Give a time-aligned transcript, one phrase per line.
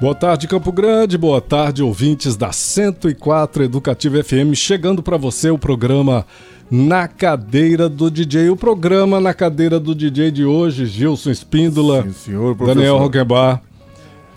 [0.00, 1.16] Boa tarde, Campo Grande.
[1.16, 4.54] Boa tarde, ouvintes da 104 Educativa FM.
[4.54, 6.26] Chegando para você o programa
[6.70, 8.50] Na Cadeira do DJ.
[8.50, 12.74] O programa Na Cadeira do DJ de hoje, Gilson Espíndola, Sim, senhor, professor.
[12.74, 13.62] Daniel Roquebar,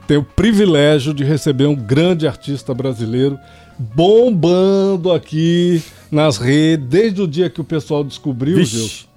[0.08, 3.38] tem o privilégio de receber um grande artista brasileiro
[3.78, 5.82] bombando aqui
[6.12, 8.78] nas redes, desde o dia que o pessoal descobriu, Vixe.
[8.78, 9.08] Gilson,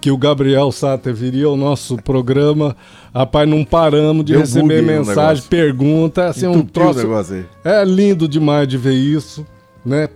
[0.00, 2.76] que o Gabriel Sater viria ao nosso programa.
[3.14, 7.34] Rapaz, não paramos de Deu receber mensagem, pergunta, assim, um Entupiu troço.
[7.34, 7.44] aí.
[7.64, 9.46] É lindo demais de ver isso,
[9.84, 10.08] né?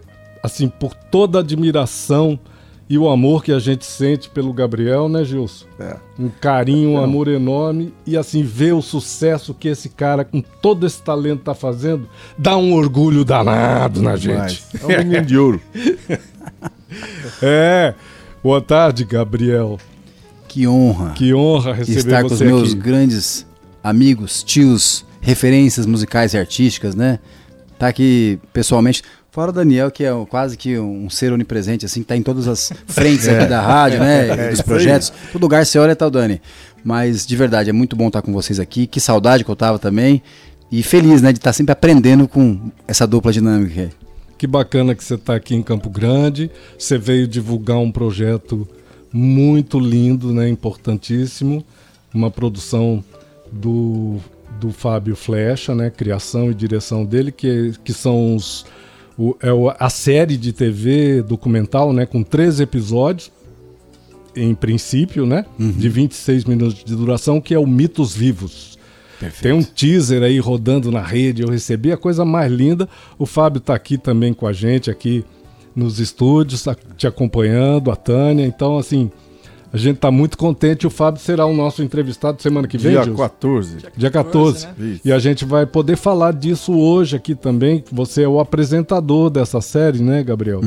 [0.43, 2.39] Assim, por toda a admiração
[2.89, 5.65] e o amor que a gente sente pelo Gabriel, né, Gilson?
[5.81, 5.97] É.
[6.19, 10.87] Um carinho, um amor enorme e assim ver o sucesso que esse cara com todo
[10.87, 14.63] esse talento tá fazendo, dá um orgulho danado na gente.
[14.81, 15.61] É um menino de ouro.
[17.41, 17.95] É.
[18.43, 19.79] Boa tarde, Gabriel.
[20.49, 22.81] Que honra Que honra receber estar com os meus aqui.
[22.81, 23.47] grandes
[23.83, 27.21] amigos, tios, referências musicais e artísticas, né?
[27.79, 29.03] Tá aqui pessoalmente.
[29.31, 32.49] Fora o Daniel, que é quase que um ser onipresente, assim, que tá em todas
[32.49, 34.29] as frentes aqui da rádio, né?
[34.29, 35.13] É, dos projetos.
[35.33, 36.43] Todo lugar você olha tá o Dani.
[36.85, 38.89] Mas, de verdade, é muito bom estar com vocês aqui.
[38.89, 40.21] Que saudade que eu tava também.
[40.71, 41.33] E feliz, né?
[41.33, 43.91] De estar sempre aprendendo com essa dupla dinâmica.
[44.43, 46.51] Que bacana que você está aqui em Campo Grande.
[46.77, 48.67] Você veio divulgar um projeto
[49.13, 50.49] muito lindo, né?
[50.49, 51.65] Importantíssimo.
[52.13, 53.05] Uma produção
[53.53, 54.17] do,
[54.61, 55.91] do Fábio Flecha, né?
[55.91, 58.67] Criação e direção dele, que, que são os,
[59.17, 62.05] o, é a série de TV documental, né?
[62.05, 63.31] Com três episódios,
[64.35, 65.47] em princípio, né?
[65.57, 68.77] De 26 minutos de duração, que é o Mitos Vivos.
[69.41, 72.89] Tem um teaser aí rodando na rede, eu recebi a coisa mais linda.
[73.19, 75.25] O Fábio tá aqui também com a gente, aqui
[75.75, 76.65] nos estúdios,
[76.97, 78.45] te acompanhando, a Tânia.
[78.45, 79.11] Então, assim,
[79.73, 80.87] a gente tá muito contente.
[80.87, 83.23] O Fábio será o nosso entrevistado semana que vem, Dia Gilson?
[83.23, 83.77] 14.
[83.97, 84.69] Dia 14.
[84.79, 85.01] Isso.
[85.03, 87.83] E a gente vai poder falar disso hoje aqui também.
[87.91, 90.61] Você é o apresentador dessa série, né, Gabriel?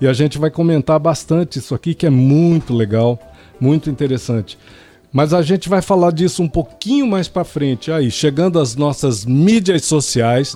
[0.00, 3.18] E a gente vai comentar bastante isso aqui, que é muito legal,
[3.60, 4.56] muito interessante.
[5.12, 7.90] Mas a gente vai falar disso um pouquinho mais pra frente.
[7.90, 10.54] Aí, chegando às nossas mídias sociais.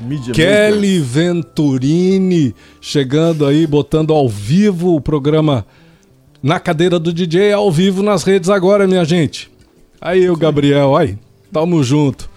[0.00, 5.66] Mídia Kelly Venturini chegando aí, botando ao vivo o programa
[6.42, 9.50] na cadeira do DJ, ao vivo nas redes agora, minha gente.
[10.00, 11.18] Aí o Gabriel, aí,
[11.52, 12.30] tamo junto.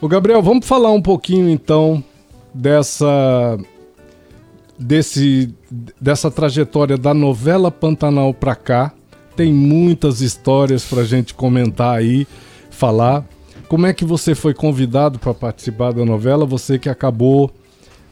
[0.00, 2.02] O Gabriel, vamos falar um pouquinho então
[2.54, 3.58] dessa
[4.78, 5.52] desse
[6.00, 8.92] dessa trajetória da novela Pantanal pra cá.
[9.38, 12.26] Tem muitas histórias pra gente comentar aí,
[12.70, 13.24] falar.
[13.68, 16.44] Como é que você foi convidado para participar da novela?
[16.44, 17.48] Você que acabou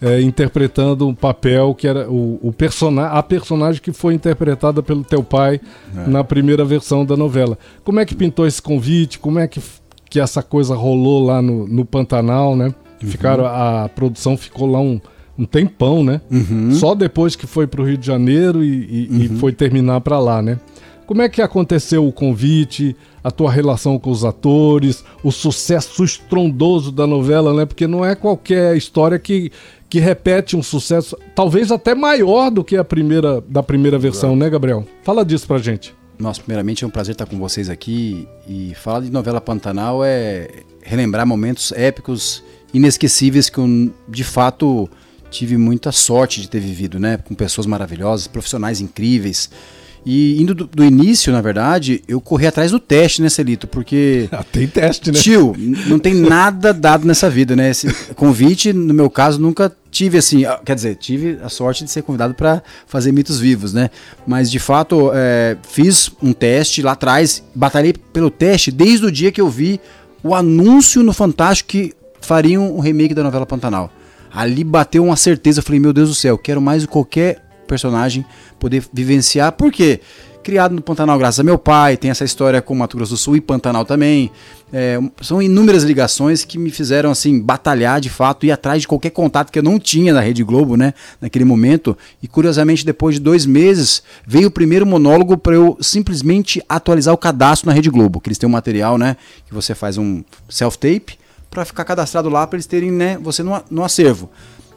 [0.00, 5.02] é, interpretando um papel que era o, o persona a personagem que foi interpretada pelo
[5.02, 5.60] teu pai
[6.06, 7.58] na primeira versão da novela.
[7.82, 9.18] Como é que pintou esse convite?
[9.18, 9.60] Como é que,
[10.08, 12.72] que essa coisa rolou lá no, no Pantanal, né?
[13.00, 15.00] Ficaram, a produção ficou lá um,
[15.36, 16.20] um tempão, né?
[16.72, 20.20] Só depois que foi para o Rio de Janeiro e, e- e foi terminar para
[20.20, 20.58] lá, né?
[21.06, 26.90] Como é que aconteceu o convite, a tua relação com os atores, o sucesso estrondoso
[26.90, 27.64] da novela, né?
[27.64, 29.52] Porque não é qualquer história que,
[29.88, 34.50] que repete um sucesso, talvez até maior do que a primeira da primeira versão, né,
[34.50, 34.84] Gabriel?
[35.04, 35.94] Fala disso pra gente.
[36.18, 40.48] Nossa, primeiramente é um prazer estar com vocês aqui e falar de novela Pantanal é
[40.82, 44.88] relembrar momentos épicos, inesquecíveis que eu, de fato,
[45.30, 47.18] tive muita sorte de ter vivido, né?
[47.18, 49.50] Com pessoas maravilhosas, profissionais incríveis.
[50.08, 53.66] E indo do, do início, na verdade, eu corri atrás do teste, né, Celito?
[53.66, 55.18] Porque Ah, tem teste, né?
[55.18, 55.52] Tio,
[55.88, 57.70] não tem nada dado nessa vida, né?
[57.70, 60.44] Esse convite, no meu caso, nunca tive assim.
[60.44, 63.90] ah, Quer dizer, tive a sorte de ser convidado para fazer mitos vivos, né?
[64.24, 69.32] Mas de fato, é, fiz um teste lá atrás, batalhei pelo teste desde o dia
[69.32, 69.80] que eu vi
[70.22, 73.90] o anúncio no Fantástico que fariam um remake da novela Pantanal.
[74.32, 77.42] Ali bateu uma certeza, eu falei, meu Deus do céu, quero mais do que qualquer
[77.66, 78.24] personagem
[78.58, 79.52] poder vivenciar.
[79.52, 80.00] Por quê?
[80.42, 83.34] Criado no Pantanal graças a meu pai, tem essa história com Mato Grosso do Sul
[83.34, 84.30] e Pantanal também.
[84.72, 89.10] É, são inúmeras ligações que me fizeram assim batalhar de fato, ir atrás de qualquer
[89.10, 91.98] contato que eu não tinha na Rede Globo, né, naquele momento.
[92.22, 97.18] E curiosamente, depois de dois meses, veio o primeiro monólogo para eu simplesmente atualizar o
[97.18, 99.16] cadastro na Rede Globo, que eles têm um material, né,
[99.48, 101.18] que você faz um self-tape
[101.50, 104.30] para ficar cadastrado lá para eles terem, né, você no, no acervo.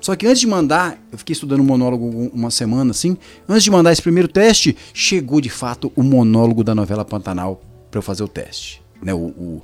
[0.09, 3.15] Só que antes de mandar, eu fiquei estudando monólogo uma semana assim.
[3.47, 7.61] Antes de mandar esse primeiro teste, chegou de fato o monólogo da novela Pantanal
[7.91, 9.13] para eu fazer o teste, né?
[9.13, 9.61] O, o...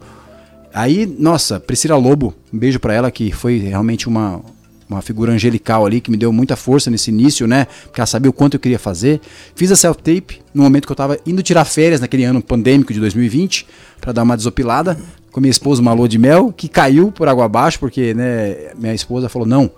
[0.71, 4.39] Aí, nossa, Priscila Lobo, um beijo para ela que foi realmente uma
[4.87, 7.65] uma figura angelical ali que me deu muita força nesse início, né?
[7.85, 9.19] Porque ela sabia o quanto eu queria fazer.
[9.55, 12.99] Fiz a self-tape no momento que eu tava indo tirar férias naquele ano pandêmico de
[12.99, 13.65] 2020
[13.99, 14.95] para dar uma desopilada
[15.31, 18.93] com minha esposa, uma lua de mel, que caiu por água abaixo porque, né, minha
[18.93, 19.71] esposa falou: "Não,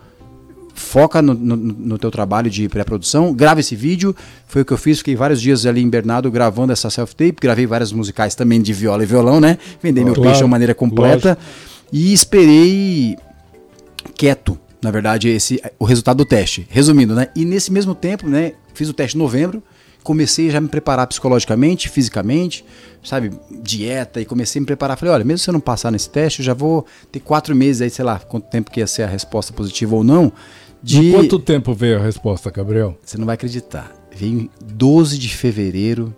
[0.78, 4.16] foca no, no, no teu trabalho de pré-produção, grava esse vídeo.
[4.48, 7.66] Foi o que eu fiz, fiquei vários dias ali em Bernardo gravando essa self-tape, gravei
[7.66, 9.58] vários musicais também de viola e violão, né?
[9.82, 11.38] Vendei meu Claro, peixe de uma maneira completa.
[11.92, 13.18] E esperei
[14.16, 16.68] quieto, na verdade, esse o resultado do teste.
[16.70, 17.28] Resumindo, né?
[17.36, 19.64] E nesse mesmo tempo, né, fiz o teste em novembro,
[20.04, 22.64] comecei já a me preparar psicologicamente, fisicamente,
[23.04, 23.32] sabe,
[23.62, 24.98] dieta, e comecei a me preparar.
[24.98, 27.82] Falei, olha, mesmo se eu não passar nesse teste, eu já vou ter quatro meses
[27.82, 30.32] aí, sei lá, quanto tempo que ia ser a resposta positiva ou não.
[30.88, 31.00] De...
[31.10, 32.98] Em quanto tempo veio a resposta, Gabriel?
[33.04, 33.92] Você não vai acreditar.
[34.16, 36.16] Veio em 12 de fevereiro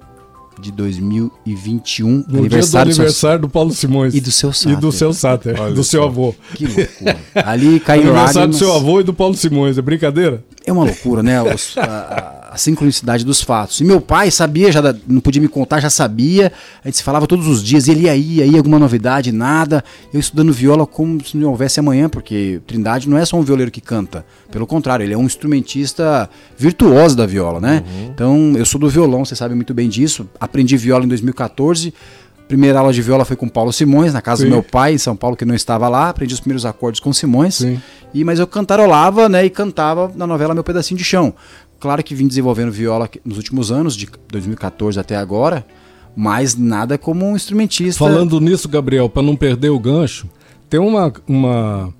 [0.61, 4.13] de 2021, No aniversário, dia do do seu- aniversário do Paulo Simões.
[4.13, 4.77] E do seu E sáter.
[4.77, 6.35] do seu Sáter, do seu avô.
[6.53, 7.17] Que loucura.
[7.45, 8.57] Ali caiu Aniversário do lágrimas.
[8.57, 10.43] seu avô e do Paulo Simões, é brincadeira?
[10.69, 11.41] É uma loucura, né?
[11.41, 13.79] Os- a, a- sincronicidade dos fatos.
[13.79, 16.51] E meu pai sabia, já não podia me contar, já sabia.
[16.83, 17.87] A gente se falava todos os dias.
[17.87, 19.83] Ele ia aí, aí alguma novidade, nada.
[20.13, 23.71] Eu estudando viola como se não houvesse amanhã, porque Trindade não é só um violeiro
[23.71, 24.25] que canta.
[24.51, 27.83] Pelo contrário, ele é um instrumentista virtuoso da viola, né?
[28.11, 30.27] Então, eu sou do violão, você sabe muito bem disso.
[30.39, 31.93] Aprendi viola em 2014.
[32.49, 34.49] Primeira aula de viola foi com Paulo Simões, na casa Sim.
[34.49, 36.09] do meu pai, em São Paulo, que não estava lá.
[36.09, 37.53] Aprendi os primeiros acordes com Simões.
[37.53, 37.79] Sim.
[38.11, 41.31] E, mas eu cantarolava, né, e cantava na novela Meu Pedacinho de Chão.
[41.79, 45.63] Claro que vim desenvolvendo viola nos últimos anos, de 2014 até agora,
[46.15, 48.03] mas nada como um instrumentista.
[48.03, 50.27] Falando nisso, Gabriel, para não perder o gancho,
[50.67, 51.93] tem uma, uma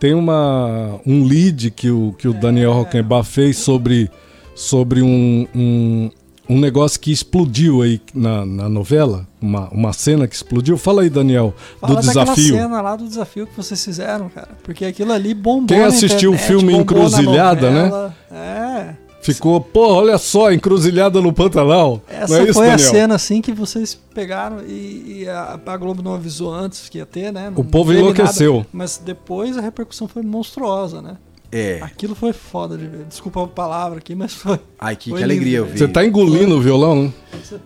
[0.00, 4.10] tem uma um lead que o, que o Daniel Rockenbach fez sobre
[4.54, 6.10] sobre um, um,
[6.48, 10.76] um negócio que explodiu aí na, na novela, uma, uma cena que explodiu.
[10.76, 12.54] Fala aí, Daniel, Fala do desafio.
[12.56, 14.50] cena lá do desafio que vocês fizeram, cara.
[14.62, 18.12] Porque aquilo ali bombou Quem assistiu o internet, filme bombou na Encruzilhada, né?
[18.30, 18.94] É.
[19.22, 22.02] Ficou, pô, olha só, encruzilhada no Pantanal.
[22.08, 22.88] Essa é isso, foi Daniel?
[22.88, 26.98] a cena assim que vocês pegaram e, e a, a Globo não avisou antes que
[26.98, 27.48] ia ter, né?
[27.48, 28.54] Não O povo enlouqueceu.
[28.56, 28.66] nada.
[28.72, 31.16] mas depois a repercussão foi monstruosa, né?
[31.54, 31.80] É.
[31.82, 33.04] Aquilo foi foda de ver.
[33.04, 34.58] Desculpa a palavra aqui, mas foi.
[34.78, 35.76] Ai, que, Foi que alegria eu vi.
[35.78, 37.12] Você tá engolindo o violão, né?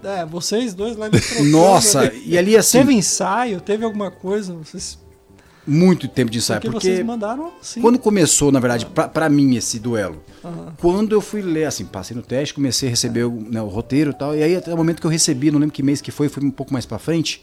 [0.02, 4.54] É, vocês dois lá me trocando, Nossa, e ali assim, Teve ensaio, teve alguma coisa,
[4.54, 4.98] vocês.
[5.64, 7.80] muito tempo de ensaio, Porque, porque vocês mandaram sim.
[7.80, 10.20] quando começou, na verdade, pra, pra mim esse duelo,
[10.78, 14.10] quando eu fui ler, assim, passei no teste, comecei a receber o, né, o roteiro
[14.10, 16.10] e tal, e aí até o momento que eu recebi, não lembro que mês que
[16.10, 17.40] foi, foi um pouco mais pra frente,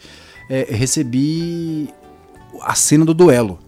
[0.49, 1.89] é, recebi
[2.61, 3.59] a cena do duelo.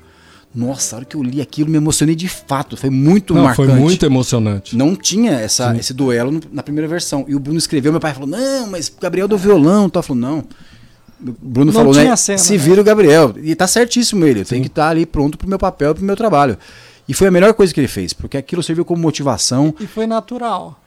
[0.56, 3.70] Nossa, a hora que eu li aquilo, me emocionei de fato, foi muito Não, marcante.
[3.72, 4.76] foi muito emocionante.
[4.78, 7.26] Não tinha essa, esse duelo na primeira versão.
[7.28, 10.02] E o Bruno escreveu, meu pai falou, não, mas o Gabriel do violão, tá?
[10.02, 10.40] Falou, não.
[11.20, 12.16] O Bruno Não falou, tinha né?
[12.16, 12.58] cena, se né?
[12.58, 13.34] vira o Gabriel.
[13.42, 14.42] E tá certíssimo ele.
[14.42, 16.58] Eu tenho que estar ali pronto pro meu papel, pro meu trabalho.
[17.08, 19.74] E foi a melhor coisa que ele fez, porque aquilo serviu como motivação.
[19.80, 20.80] E foi natural.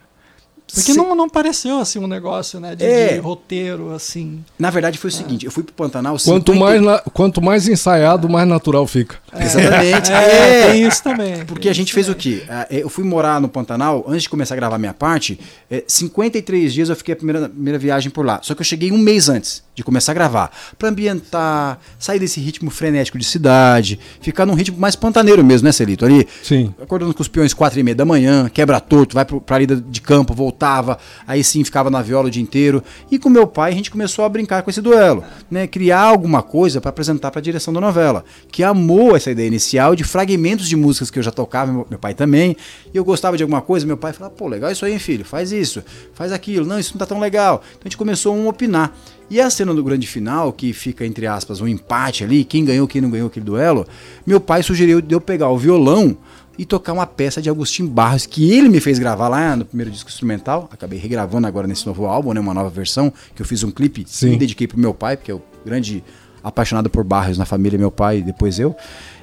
[0.72, 2.76] Porque Se- não, não pareceu assim um negócio, né?
[2.76, 3.14] De, É.
[3.14, 4.44] de roteiro, assim.
[4.58, 6.16] Na verdade, foi o seguinte: eu fui pro Pantanal.
[6.22, 9.16] Quanto 50 mais, na- quanto mais ensaiado, mais natural fica.
[9.38, 10.10] Exatamente.
[10.12, 10.70] É, É.
[10.72, 11.44] tem isso também.
[11.46, 12.38] Porque tem a gente fez o também.
[12.40, 12.44] quê?
[12.48, 15.38] Ah, eh, Eu fui morar no Pantanal, antes de começar a gravar minha parte,
[15.70, 18.40] eh, 53 dias eu fiquei a primeira, primeira viagem por lá.
[18.42, 20.50] Só que eu cheguei um mês antes de começar a gravar.
[20.78, 25.72] Pra ambientar, sair desse ritmo frenético de cidade, ficar num ritmo mais pantaneiro mesmo, né,
[25.72, 26.04] Celito?
[26.04, 26.74] Ali, Sim.
[26.82, 29.76] acordando com os peões quatro e meia da manhã, quebra torto, vai pro, pra lida
[29.76, 32.82] de campo, voltava, aí sim ficava na viola o dia inteiro.
[33.10, 35.68] E com meu pai a gente começou a brincar com esse duelo, né?
[35.68, 40.02] Criar alguma coisa pra apresentar pra direção da novela, que amou essa ideia inicial de
[40.02, 42.56] fragmentos de músicas que eu já tocava, meu, meu pai também,
[42.92, 45.24] e eu gostava de alguma coisa, meu pai falava, pô, legal isso aí, hein, filho,
[45.24, 45.82] faz isso,
[46.14, 47.62] faz aquilo, não, isso não tá tão legal.
[47.70, 48.92] Então a gente começou a um opinar.
[49.30, 52.88] E a cena do grande final, que fica, entre aspas, um empate ali, quem ganhou,
[52.88, 53.86] quem não ganhou aquele duelo,
[54.26, 56.16] meu pai sugeriu de eu pegar o violão
[56.58, 59.90] e tocar uma peça de Agostinho Barros, que ele me fez gravar lá no primeiro
[59.90, 60.68] disco instrumental.
[60.72, 64.04] Acabei regravando agora nesse novo álbum, né, uma nova versão, que eu fiz um clipe
[64.06, 64.32] Sim.
[64.32, 66.02] e dediquei pro meu pai, porque é o grande
[66.42, 68.74] apaixonado por Barros na família, meu pai e depois eu.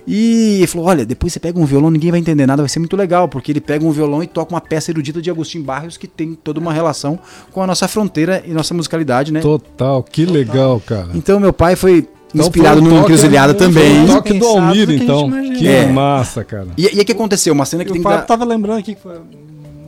[0.08, 2.80] E ele falou: olha, depois você pega um violão, ninguém vai entender nada, vai ser
[2.80, 5.98] muito legal, porque ele pega um violão e toca uma peça erudita de Agostinho Barros
[5.98, 7.20] que tem toda uma relação
[7.52, 9.42] com a nossa fronteira e nossa musicalidade, né?
[9.42, 11.10] Total, que legal, cara.
[11.16, 14.06] Então meu pai foi Então inspirado um no Encruzilhada foi um também.
[14.08, 15.28] toque do Almir, que então.
[15.28, 15.56] imagina.
[15.56, 15.88] Que É.
[15.88, 16.68] massa, cara.
[16.78, 17.54] E, e o que aconteceu?
[17.54, 18.22] Uma cena que E tem o que dar...
[18.26, 19.16] tava lembrando aqui que foi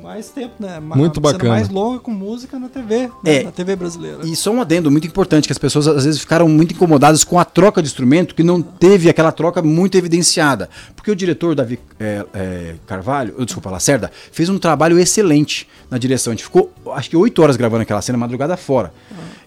[0.04, 0.80] mais tempo, né?
[0.80, 1.50] Ma- Muito bacana.
[1.56, 3.36] mais longa com música na TV, né?
[3.40, 3.44] É.
[3.44, 4.20] na TV brasileira.
[4.24, 7.38] E só um adendo muito importante, que as pessoas às vezes ficaram muito incomodadas com
[7.38, 10.70] a troca de instrumento, que não teve aquela troca muito evidenciada.
[11.08, 15.98] Porque o diretor Davi é, é, Carvalho, eu, desculpa, Lacerda, fez um trabalho excelente na
[15.98, 16.32] direção.
[16.32, 18.92] A gente ficou, acho que oito horas gravando aquela cena, madrugada fora.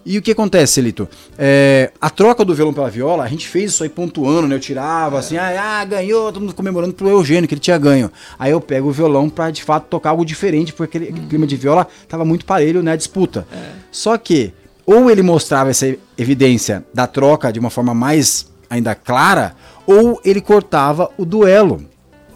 [0.06, 1.06] E o que acontece, Celito?
[1.36, 4.54] É, a troca do violão pela viola, a gente fez isso aí pontuando, né?
[4.54, 8.10] Eu tirava assim, ah, ah, ganhou, todo mundo comemorando pro Eugênio, que ele tinha ganho.
[8.38, 11.46] Aí eu pego o violão pra de fato tocar algo diferente, porque aquele, aquele clima
[11.46, 12.92] de viola tava muito parelho, né?
[12.92, 13.46] A disputa.
[13.92, 14.54] Só que,
[14.86, 19.54] ou ele mostrava essa evidência da troca de uma forma mais ainda clara,
[19.86, 21.84] ou ele cortava o duelo.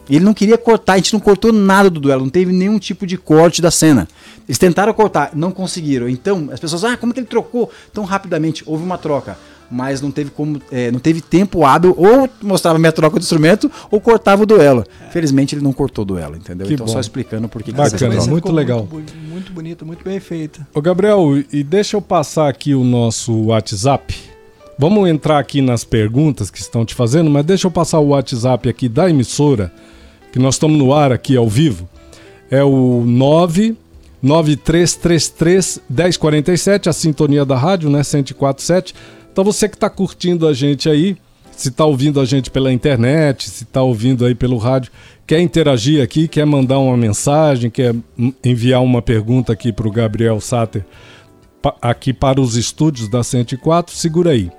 [0.09, 3.07] Ele não queria cortar, a gente não cortou nada do duelo, não teve nenhum tipo
[3.07, 4.07] de corte da cena.
[4.47, 6.09] Eles tentaram cortar, não conseguiram.
[6.09, 8.63] Então, as pessoas, ah, como que ele trocou tão rapidamente?
[8.67, 9.39] Houve uma troca,
[9.71, 13.25] mas não teve como, é, não teve tempo hábil, ou mostrava a minha troca de
[13.25, 14.85] instrumento, ou cortava o duelo.
[15.11, 16.67] Felizmente ele não cortou o duelo, entendeu?
[16.67, 16.93] Que então bom.
[16.93, 18.31] só explicando por que que Bacana, troca.
[18.31, 18.87] muito legal.
[18.91, 20.67] Muito, muito bonita, muito bem feita.
[20.75, 24.34] Ô Gabriel, e deixa eu passar aqui o nosso WhatsApp.
[24.77, 28.69] Vamos entrar aqui nas perguntas que estão te fazendo, mas deixa eu passar o WhatsApp
[28.69, 29.73] aqui da emissora,
[30.33, 31.89] que nós estamos no ar aqui ao vivo.
[32.51, 38.03] É o 99333 1047, a sintonia da rádio, né?
[38.03, 38.97] 1047.
[39.33, 41.17] Então você que está curtindo a gente aí,
[41.53, 44.91] se está ouvindo a gente pela internet, se está ouvindo aí pelo rádio,
[45.25, 47.95] quer interagir aqui, quer mandar uma mensagem, quer
[48.43, 50.85] enviar uma pergunta aqui para o Gabriel Sater
[51.81, 54.51] aqui para os estúdios da 104, segura aí.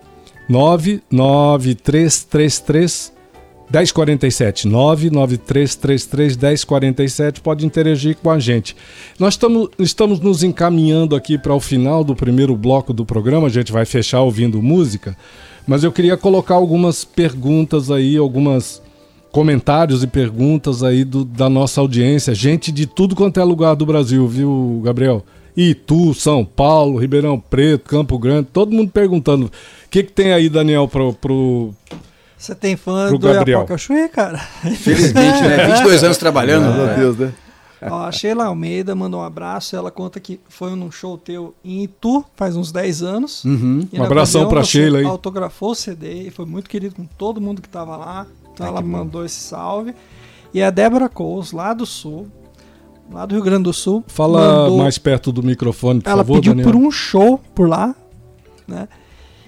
[0.49, 3.13] 99333
[3.71, 8.75] 1047 99333 1047 pode interagir com a gente.
[9.19, 13.49] Nós estamos, estamos nos encaminhando aqui para o final do primeiro bloco do programa, a
[13.49, 15.17] gente vai fechar ouvindo música,
[15.65, 18.81] mas eu queria colocar algumas perguntas aí, algumas
[19.31, 23.85] comentários e perguntas aí do- da nossa audiência, gente de tudo quanto é lugar do
[23.85, 25.25] Brasil, viu, Gabriel?
[25.55, 29.45] Itu, São Paulo, Ribeirão Preto, Campo Grande, todo mundo perguntando.
[29.45, 31.73] O que, que tem aí, Daniel, pro, pro,
[32.37, 33.65] Você tem fã Pro do Gabriel.
[34.11, 34.37] Cara?
[34.37, 35.67] Felizmente, né?
[35.75, 36.63] 22 anos trabalhando.
[36.63, 36.95] Graças a né?
[36.97, 37.33] Deus, né?
[37.81, 39.75] Ó, a Sheila Almeida mandou um abraço.
[39.75, 43.43] Ela conta que foi num show teu em Itu, faz uns 10 anos.
[43.45, 43.87] Uhum.
[43.93, 45.05] Um abração você Sheila aí.
[45.05, 48.27] autografou o CD e foi muito querido com todo mundo que tava lá.
[48.53, 49.93] Então ela mandou esse salve.
[50.53, 52.27] E a Débora Coles, lá do Sul,
[53.11, 54.03] lá do Rio Grande do Sul.
[54.07, 56.71] Fala mandou- mais perto do microfone, por Ela favor, pediu Daniel.
[56.71, 57.95] por um show por lá,
[58.67, 58.87] né?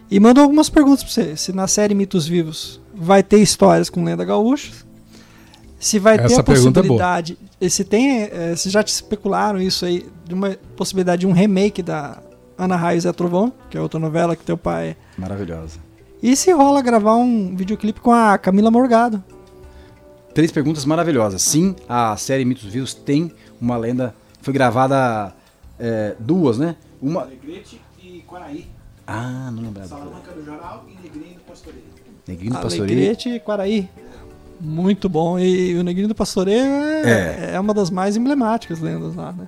[0.10, 1.36] E mandou algumas perguntas pra você.
[1.36, 4.72] Se na série Mitos Vivos vai ter histórias com lenda gaúcha.
[5.80, 7.38] Se vai ter Essa a pergunta é possibilidade.
[7.62, 8.22] e se tem.
[8.24, 12.18] eh, se já te especularam isso aí, de uma possibilidade de um remake da
[12.58, 14.96] Ana Raio e Zé Trovão, que é outra novela que teu pai.
[15.18, 15.78] Maravilhosa.
[16.24, 19.24] E se rola gravar um videoclipe com a Camila Morgado?
[20.34, 21.42] Três perguntas maravilhosas.
[21.44, 24.16] Sim, a série Mitos Vivos tem uma lenda.
[24.42, 25.34] Foi gravada
[25.80, 26.76] é, duas, né?
[27.02, 27.22] Uma.
[27.22, 28.68] Alegrete e Quaraí.
[29.06, 29.88] Ah, não lembrava.
[29.88, 31.84] Salamanca do Jornal e Negrinho do Pastoreio.
[32.28, 32.84] Neguinho do Pastoreio.
[32.84, 33.90] Alegrete e Quaraí.
[34.60, 35.40] Muito bom.
[35.40, 36.66] E o Negrinho do Pastoreio
[37.06, 39.48] é, é uma das mais emblemáticas lendas lá, né?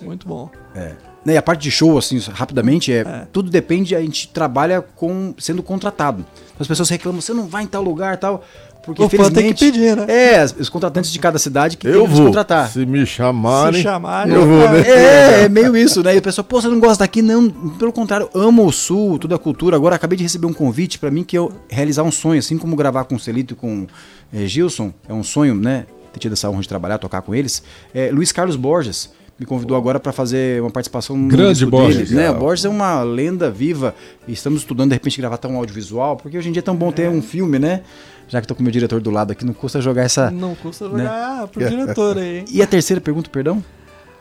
[0.00, 0.50] Muito bom.
[0.74, 0.94] É.
[1.24, 5.34] Né, E a parte de show, assim, rapidamente, é, tudo depende, a gente trabalha com
[5.38, 6.24] sendo contratado.
[6.46, 8.44] Então, as pessoas reclamam, você não vai em tal lugar tal.
[8.88, 10.06] Porque O fã tem que pedir, né?
[10.08, 12.26] É, os contratantes de cada cidade que tem Eu vou.
[12.26, 12.70] contratar.
[12.70, 14.80] Se me chamarem, Se chamarem, eu vou, né?
[14.80, 16.14] É, é meio isso, né?
[16.14, 17.20] E a pessoa, pô, você não gosta daqui?
[17.20, 19.76] Não, pelo contrário, amo o Sul, toda a cultura.
[19.76, 22.74] Agora, acabei de receber um convite pra mim que eu realizar um sonho, assim como
[22.74, 23.86] gravar com o Celito e com
[24.32, 25.84] eh, Gilson, é um sonho, né?
[26.14, 27.62] Ter tido essa honra de trabalhar, tocar com eles.
[27.92, 31.96] É, Luiz Carlos Borges me convidou agora pra fazer uma participação no Grande disco Borges.
[31.96, 32.30] deles, né?
[32.30, 33.94] O Borges é uma lenda viva
[34.26, 36.74] e estamos estudando, de repente, gravar até um audiovisual, porque hoje em dia é tão
[36.74, 37.82] bom ter um filme, né?
[38.28, 40.30] Já que tô com o meu diretor do lado aqui, não custa jogar essa...
[40.30, 41.04] Não custa Né?
[41.04, 42.44] jogar pro diretor aí, hein?
[42.50, 43.62] E a terceira pergunta, perdão?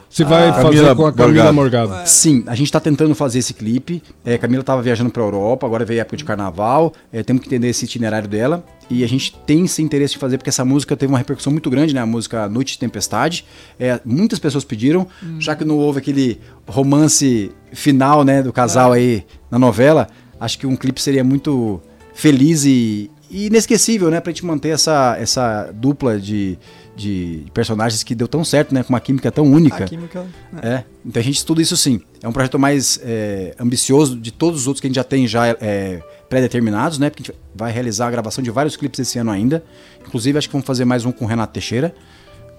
[0.09, 1.93] Se vai Ah, fazer Camila com a Camila Morgado.
[2.05, 4.01] Sim, a gente tá tentando fazer esse clipe.
[4.25, 6.93] É, Camila tava viajando pra Europa, agora veio a época de carnaval.
[7.11, 8.63] É, temos que entender esse itinerário dela.
[8.89, 11.69] E a gente tem esse interesse de fazer, porque essa música teve uma repercussão muito
[11.69, 11.99] grande, né?
[12.01, 13.43] A música Noite de Tempestade.
[13.77, 15.05] É, muitas pessoas pediram,
[15.39, 20.07] já que não houve aquele romance final, né, do casal aí na novela.
[20.39, 21.81] Acho que um clipe seria muito
[22.13, 24.21] feliz e, e inesquecível, né?
[24.21, 26.57] Pra gente manter essa, essa dupla de,
[26.97, 28.81] de personagens que deu tão certo, né?
[28.81, 29.83] Com uma química tão única.
[29.83, 30.25] A química.
[30.51, 30.61] né?
[30.63, 32.01] É, então a gente estuda isso sim.
[32.21, 35.27] É um projeto mais é, ambicioso de todos os outros que a gente já tem
[35.27, 37.09] já é, pré-determinados, né?
[37.11, 39.63] Porque a gente vai realizar a gravação de vários clipes esse ano ainda.
[40.05, 41.93] Inclusive, acho que vamos fazer mais um com o Renato Teixeira.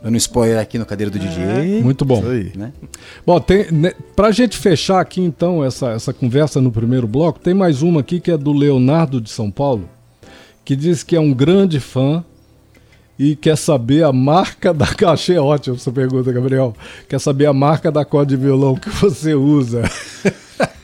[0.02, 1.82] Dando um spoiler aqui no cadeiro do DJ.
[1.82, 2.20] Muito bom.
[2.20, 2.52] Isso aí.
[2.54, 2.72] Né?
[3.26, 7.52] Bom, tem, né, pra gente fechar aqui então essa, essa conversa no primeiro bloco, tem
[7.52, 9.88] mais uma aqui que é do Leonardo de São Paulo,
[10.64, 12.24] que diz que é um grande fã
[13.18, 14.86] e quer saber a marca da.
[15.10, 16.74] Achei ótimo essa pergunta, Gabriel.
[17.08, 19.82] Quer saber a marca da corda de violão que você usa.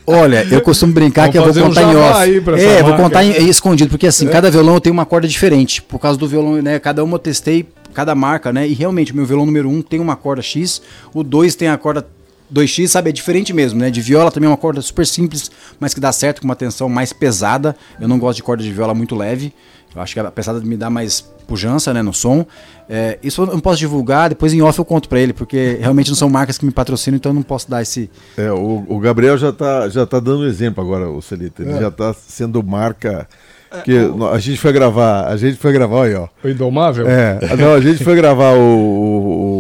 [0.07, 2.63] Olha, eu costumo brincar Vamos que eu vou fazer um contar em off.
[2.63, 3.03] é, vou marca.
[3.03, 5.81] contar em, em escondido, porque assim, cada violão tem uma corda diferente.
[5.81, 6.79] Por causa do violão, né?
[6.79, 8.69] Cada uma eu testei, cada marca, né?
[8.69, 10.83] E realmente, meu violão número 1 um tem uma corda X,
[11.15, 12.07] o 2 tem a corda
[12.53, 13.11] 2X, sabe?
[13.11, 13.91] É diferente mesmo, né?
[13.91, 16.89] De viola também é uma corda super simples, mas que dá certo com uma tensão
[16.89, 17.77] mais pesada.
[18.01, 19.53] Eu não gosto de corda de viola muito leve.
[19.95, 22.45] Eu acho que a pesada me dá mais pujança, né, no som.
[22.89, 26.09] É, isso eu não posso divulgar, depois em off eu conto pra ele, porque realmente
[26.09, 28.99] não são marcas que me patrocinam, então eu não posso dar esse, É, o, o
[28.99, 31.63] Gabriel já tá, já tá dando exemplo agora, o Celita.
[31.63, 31.67] É.
[31.69, 33.29] Ele já tá sendo marca.
[33.85, 36.29] Que no- a gente foi gravar, a gente foi gravar aí, ó.
[36.45, 37.07] O Indomável?
[37.09, 39.54] É, não, a gente foi gravar o, o-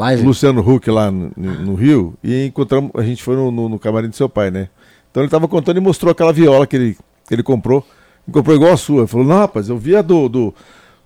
[0.00, 0.22] live?
[0.24, 4.08] Luciano Huck lá no, no Rio e encontramos, a gente foi no, no- no camarim
[4.08, 4.68] do seu pai, né?
[5.10, 6.96] Então ele tava contando e mostrou aquela viola que ele,
[7.28, 7.84] que ele comprou.
[8.26, 9.00] Ele comprou igual a sua.
[9.00, 10.54] Ele falou, não, rapaz, eu vi a do, do,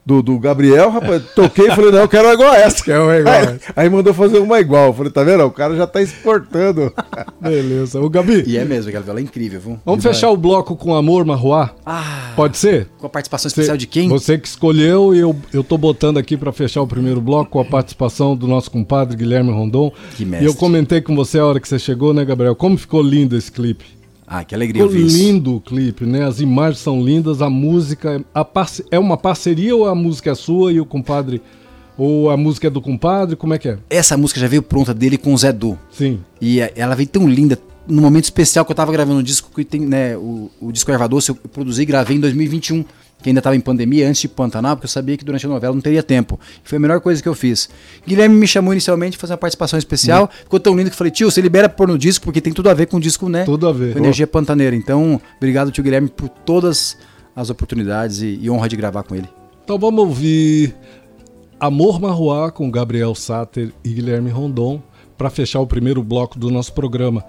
[0.07, 2.85] do, do Gabriel, rapaz, toquei e falei, não, eu quero uma igual a essa.
[2.85, 3.61] Quer uma igual aí, essa.
[3.75, 4.89] aí mandou fazer uma igual.
[4.89, 5.45] Eu falei, tá vendo?
[5.45, 6.93] O cara já tá exportando.
[7.41, 8.01] Beleza.
[8.01, 9.81] O Gabi, E é mesmo, aquela viola é incrível, viu?
[9.85, 11.75] vamos fechar o bloco com Amor Marruá?
[11.87, 12.89] Ah, Pode ser?
[12.99, 14.09] com a participação Você- especial de quem?
[14.09, 17.61] Você que escolheu e eu, eu tô botando aqui para fechar o primeiro bloco com
[17.61, 19.91] a participação do nosso compadre Guilherme Rondon.
[20.17, 20.47] Que E mestre.
[20.49, 22.55] eu comentei com você a hora que você chegou, né, Gabriel?
[22.55, 23.85] Como ficou lindo esse clipe.
[24.27, 25.17] Ah, que alegria ouvir isso.
[25.17, 26.25] lindo o clipe, né?
[26.25, 28.25] As imagens são lindas, a música.
[28.35, 31.43] A parce- É uma parceria ou a música é sua e o compadre.
[31.97, 33.37] Ou a música é do compadre?
[33.37, 33.79] Como é que é?
[33.89, 35.79] Essa música já veio pronta dele com o Zé Du.
[35.93, 36.21] Sim.
[36.41, 37.59] E eh, ela veio tão linda.
[37.87, 40.91] No momento especial que eu tava gravando um disco que tem, né, o, o disco
[40.91, 42.83] Erva Doce, eu produzi e gravei em 2021,
[43.25, 45.75] que ainda tava em pandemia, antes de Pantanal, porque eu sabia que durante a novela
[45.75, 46.39] não teria tempo.
[46.63, 47.71] Foi a melhor coisa que eu fiz.
[48.07, 51.31] Guilherme me chamou inicialmente pra fazer uma participação especial, ficou tão lindo que falei, tio,
[51.31, 53.45] você libera pra pôr no disco, porque tem tudo a ver com o disco, né?
[53.45, 53.95] Tudo a ver.
[53.95, 54.77] Com energia pantaneira.
[54.77, 56.99] Então, obrigado, tio Guilherme, por todas
[57.35, 59.29] as oportunidades e, e honra de gravar com ele.
[59.65, 60.77] Então vamos ouvir
[61.59, 64.83] Amor Marruá com Gabriel Sater e Guilherme Rondon
[65.17, 67.25] para fechar o primeiro bloco do nosso programa.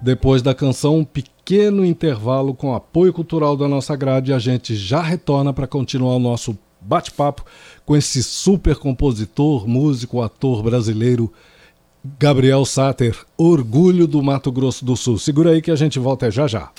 [0.00, 1.04] Depois da canção,
[1.44, 6.14] pequeno intervalo com apoio cultural da nossa grade e a gente já retorna para continuar
[6.14, 7.44] o nosso bate-papo
[7.84, 11.32] com esse super compositor, músico, ator brasileiro
[12.18, 15.18] Gabriel Sater, orgulho do Mato Grosso do Sul.
[15.18, 16.70] Segura aí que a gente volta já já.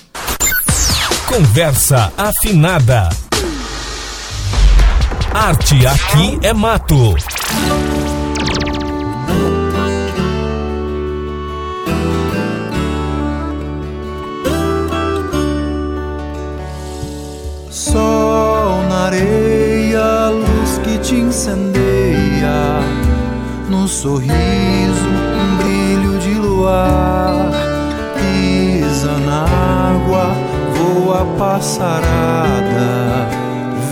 [1.27, 3.09] Conversa afinada.
[5.33, 7.15] Arte aqui é mato.
[17.93, 22.79] Sol na areia, luz que te incendeia,
[23.69, 27.51] no sorriso, um brilho de luar.
[28.17, 30.31] Pisa na água,
[30.75, 33.29] voa passarada,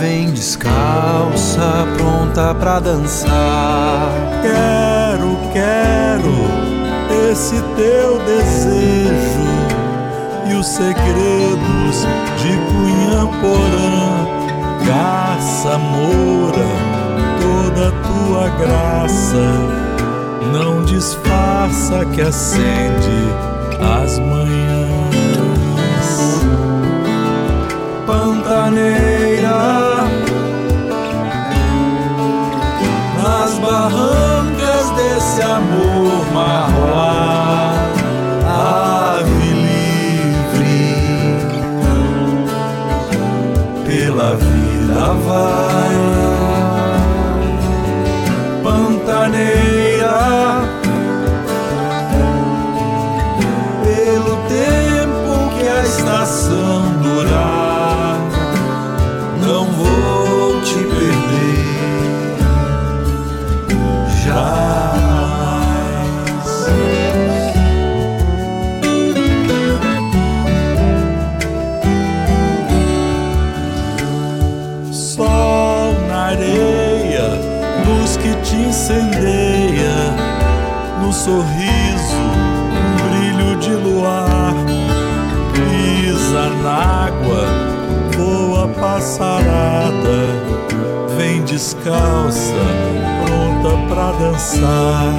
[0.00, 4.10] vem descalça, pronta pra dançar.
[4.42, 9.51] Quero, quero esse teu desejo
[10.54, 12.06] os segredos
[12.40, 14.26] de Cunhaporã,
[14.86, 16.68] Garça Moura,
[17.40, 19.44] toda tua graça,
[20.52, 23.28] não disfarça que acende
[23.80, 24.92] as manhãs.
[28.06, 29.58] Pantaneira,
[33.22, 37.51] nas barrancas desse amor marroar,
[44.92, 46.31] vida vai.
[91.82, 92.54] Descalça,
[93.24, 95.12] pronta pra dançar.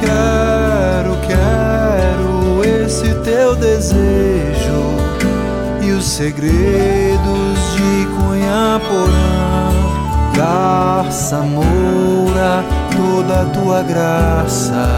[0.00, 4.98] Quero, quero esse teu desejo
[5.80, 9.14] e os segredos de Cunhaporã.
[10.36, 14.88] Garça Moura, toda a tua graça,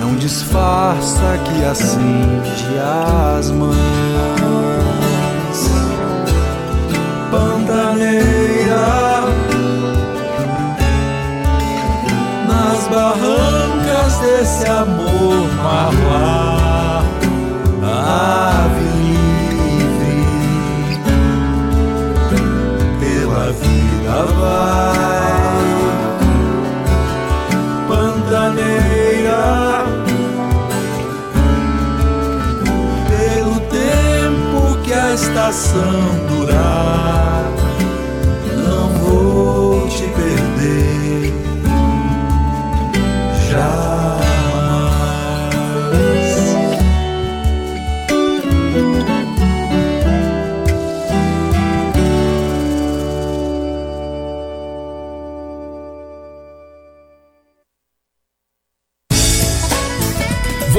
[0.00, 2.78] não disfarça que acende
[3.38, 3.76] as mãos.
[7.30, 9.07] Pantaneira,
[12.90, 17.04] barrancas desse amor marroar.
[17.90, 20.16] Ave livre,
[23.00, 25.68] pela vida vai,
[27.88, 29.44] pantaneira.
[33.08, 37.17] Pelo tempo que a estação durar.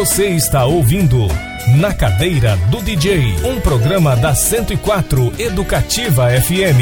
[0.09, 1.27] Você está ouvindo
[1.77, 6.81] Na Cadeira do DJ, um programa da 104 Educativa FM.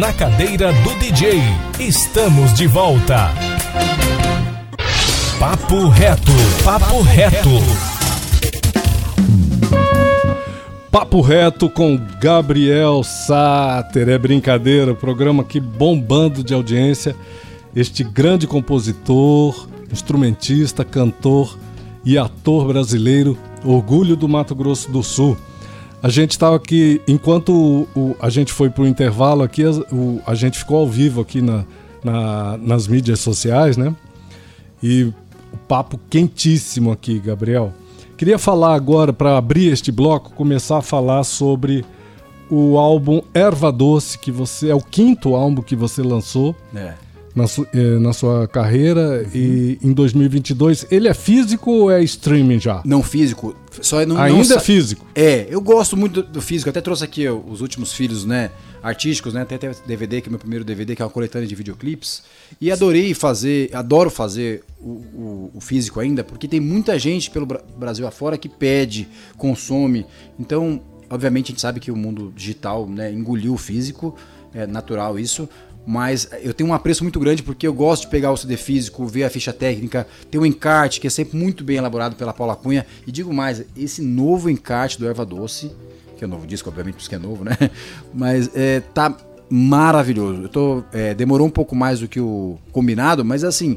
[0.00, 1.40] Na Cadeira do DJ,
[1.78, 3.30] estamos de volta.
[5.38, 6.32] Papo reto,
[6.64, 7.50] papo reto.
[10.90, 14.08] Papo reto com Gabriel Sáter.
[14.08, 17.14] É brincadeira, programa aqui bombando de audiência.
[17.74, 21.58] Este grande compositor, instrumentista, cantor
[22.04, 25.36] e ator brasileiro, orgulho do Mato Grosso do Sul.
[26.02, 30.20] A gente estava aqui, enquanto o- o- a gente foi para o intervalo aqui, o-
[30.26, 31.64] a gente ficou ao vivo aqui na-
[32.02, 33.94] na- nas mídias sociais, né?
[34.82, 35.14] E o
[35.68, 37.72] papo quentíssimo aqui, Gabriel.
[38.18, 41.84] Queria falar agora, para abrir este bloco, começar a falar sobre
[42.50, 46.94] o álbum Erva Doce, que você é o quinto álbum que você lançou É.
[47.34, 50.86] na, su- eh, na sua carreira e em 2022.
[50.90, 52.82] Ele é físico ou é streaming já?
[52.84, 55.06] Não físico, só não, não Ainda sa- é físico.
[55.14, 56.68] É, eu gosto muito do, do físico.
[56.70, 58.50] Até trouxe aqui ó, os últimos filhos, né?
[58.82, 59.42] Artísticos, né?
[59.42, 62.22] Até até DVD, que é o meu primeiro DVD, que é uma coletânea de videoclipes.
[62.60, 67.46] E adorei fazer, adoro fazer o, o- o físico ainda, porque tem muita gente pelo
[67.46, 69.06] Bra- Brasil afora que pede,
[69.38, 70.04] consome.
[70.38, 74.16] Então, obviamente, a gente sabe que o mundo digital né, engoliu o físico,
[74.52, 75.48] é natural isso.
[75.86, 79.04] Mas eu tenho um apreço muito grande porque eu gosto de pegar o CD físico,
[79.06, 82.54] ver a ficha técnica, ter um encarte que é sempre muito bem elaborado pela Paula
[82.54, 82.86] Cunha.
[83.06, 85.72] E digo mais, esse novo encarte do Erva Doce,
[86.16, 87.56] que é o novo disco, obviamente, por isso que é novo, né?
[88.14, 89.16] Mas é, tá
[89.50, 90.42] maravilhoso.
[90.42, 93.76] Eu tô, é, demorou um pouco mais do que o combinado, mas assim,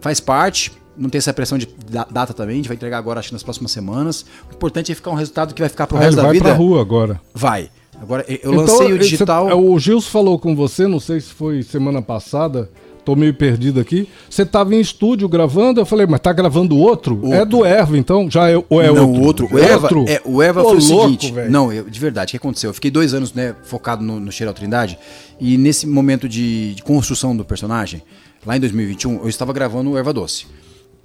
[0.00, 0.72] faz parte.
[0.96, 3.34] Não tem essa pressão de da- data também, a gente vai entregar agora, acho que
[3.34, 4.24] nas próximas semanas.
[4.50, 6.44] O importante é ficar um resultado que vai ficar pro Ah, resto da vai vida.
[6.44, 7.20] pra rua agora.
[7.34, 7.70] Vai.
[8.00, 9.46] Agora, eu Então, lancei o esse- digital.
[9.58, 12.70] o Gilson falou com você, não sei se foi semana passada,
[13.04, 14.08] tô meio perdido aqui.
[14.28, 17.20] Você tava em estúdio gravando, eu falei, mas tá gravando outro?
[17.32, 18.30] É do Erva, então?
[18.30, 19.20] Já é, ou é não, outro?
[19.22, 19.48] o outro.
[19.54, 20.04] O Eva, Outro?
[20.08, 21.32] é, o Eva Ô, foi o louco, seguinte.
[21.32, 21.50] velho.
[21.50, 22.70] Não, eu, de verdade, o que aconteceu?
[22.70, 24.98] Eu fiquei dois anos né, focado no, no Cheiro Trindade.
[25.40, 28.02] E nesse momento de, de construção do personagem,
[28.44, 30.46] lá em 2021, eu estava gravando o Erva Doce.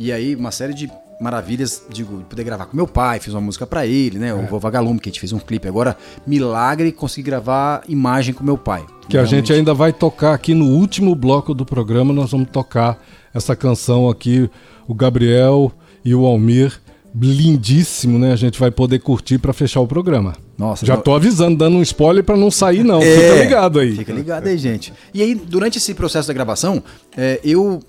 [0.03, 3.67] E aí, uma série de maravilhas, digo, poder gravar com meu pai, fiz uma música
[3.67, 4.29] pra ele, né?
[4.29, 4.33] É.
[4.33, 5.67] O Vô Vagalume, que a gente fez um clipe.
[5.67, 8.83] Agora, milagre, consegui gravar imagem com meu pai.
[9.07, 12.49] Que a gente Realmente- ainda vai tocar aqui no último bloco do programa, nós vamos
[12.49, 12.97] tocar
[13.31, 14.49] essa canção aqui,
[14.87, 15.71] o Gabriel
[16.03, 16.81] e o Almir,
[17.13, 18.33] lindíssimo, né?
[18.33, 20.33] A gente vai poder curtir pra fechar o programa.
[20.57, 23.79] Nossa, Já não- tô avisando, dando um spoiler pra não sair não, É, fica ligado
[23.79, 23.95] aí.
[23.95, 24.91] Fica ligado aí, gente.
[25.13, 26.81] E aí, durante esse processo da gravação,
[27.15, 27.79] é, eu,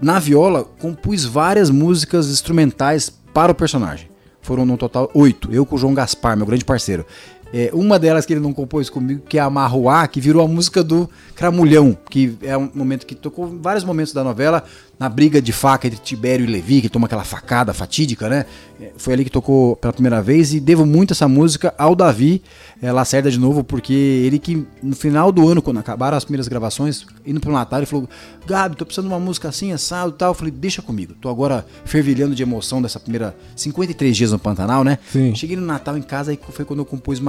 [0.00, 4.08] na viola, compus várias músicas instrumentais para o personagem.
[4.40, 5.52] Foram no total oito.
[5.52, 7.04] Eu com o João Gaspar, meu grande parceiro.
[7.52, 10.48] É, uma delas que ele não compôs comigo, que é a Marruá, que virou a
[10.48, 14.64] música do Cramulhão, que é um momento que tocou em vários momentos da novela,
[14.98, 18.46] na briga de faca entre Tibério e Levi, que toma aquela facada fatídica, né?
[18.80, 22.42] É, Foi ali que tocou pela primeira vez e devo muito essa música ao Davi
[22.80, 26.48] é, Lacerda de novo, porque ele que no final do ano, quando acabaram as primeiras
[26.48, 28.08] gravações, indo pro Natal, ele falou:
[28.46, 30.30] Gabi, tô precisando de uma música assim, assado e tal.
[30.30, 34.82] Eu falei: deixa comigo, tô agora fervilhando de emoção dessa primeira 53 dias no Pantanal,
[34.82, 34.98] né?
[35.12, 35.34] Sim.
[35.34, 37.20] Cheguei no Natal em casa e foi quando eu compus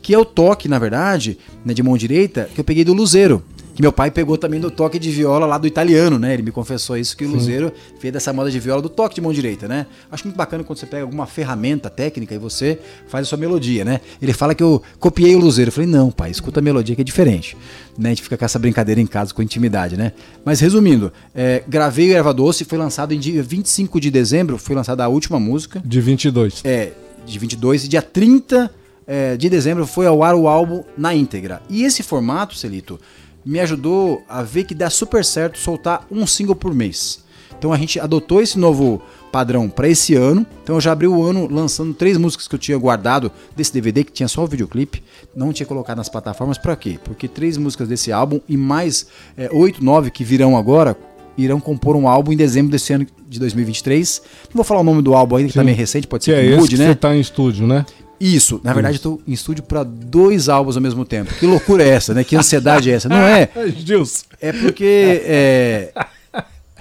[0.00, 3.42] Que é o toque, na verdade, né, de mão direita, que eu peguei do Luzeiro.
[3.74, 6.32] Que meu pai pegou também do toque de viola lá do italiano, né?
[6.32, 9.20] Ele me confessou isso, que o Luzeiro fez dessa moda de viola do toque de
[9.20, 9.86] mão direita, né?
[10.12, 12.78] Acho muito bacana quando você pega alguma ferramenta técnica e você
[13.08, 14.00] faz a sua melodia, né?
[14.22, 15.70] Ele fala que eu copiei o Luzeiro.
[15.70, 17.56] Eu falei, não, pai, escuta a melodia que é diferente.
[17.98, 18.10] Né?
[18.10, 20.12] A gente fica com essa brincadeira em casa com intimidade, né?
[20.44, 24.76] Mas resumindo, é, gravei o Erva Doce, foi lançado em dia 25 de dezembro, foi
[24.76, 25.82] lançada a última música.
[25.84, 26.60] De 22.
[26.64, 26.92] É,
[27.26, 28.70] de 22 e dia 30
[29.06, 31.62] é, de dezembro foi ao ar o álbum na íntegra.
[31.68, 32.98] E esse formato, Celito,
[33.44, 37.22] me ajudou a ver que dá super certo soltar um single por mês.
[37.58, 40.46] Então a gente adotou esse novo padrão para esse ano.
[40.62, 44.04] Então eu já abri o ano lançando três músicas que eu tinha guardado desse DVD
[44.04, 45.02] que tinha só o videoclipe,
[45.34, 46.98] não tinha colocado nas plataformas para quê?
[47.02, 50.96] Porque três músicas desse álbum e mais é, oito, nove que virão agora
[51.36, 54.22] irão compor um álbum em dezembro desse ano de 2023.
[54.50, 55.60] Não vou falar o nome do álbum ainda, que Sim.
[55.60, 56.88] também é recente, pode Que ser é que esse mude, que né?
[56.88, 57.84] você tá em estúdio, né?
[58.24, 61.34] Isso, na verdade eu tô em estúdio para dois álbuns ao mesmo tempo.
[61.34, 62.24] Que loucura é essa, né?
[62.24, 63.06] Que ansiedade é essa?
[63.06, 63.50] Não é?
[63.76, 64.24] Gilson.
[64.40, 65.92] É porque, é,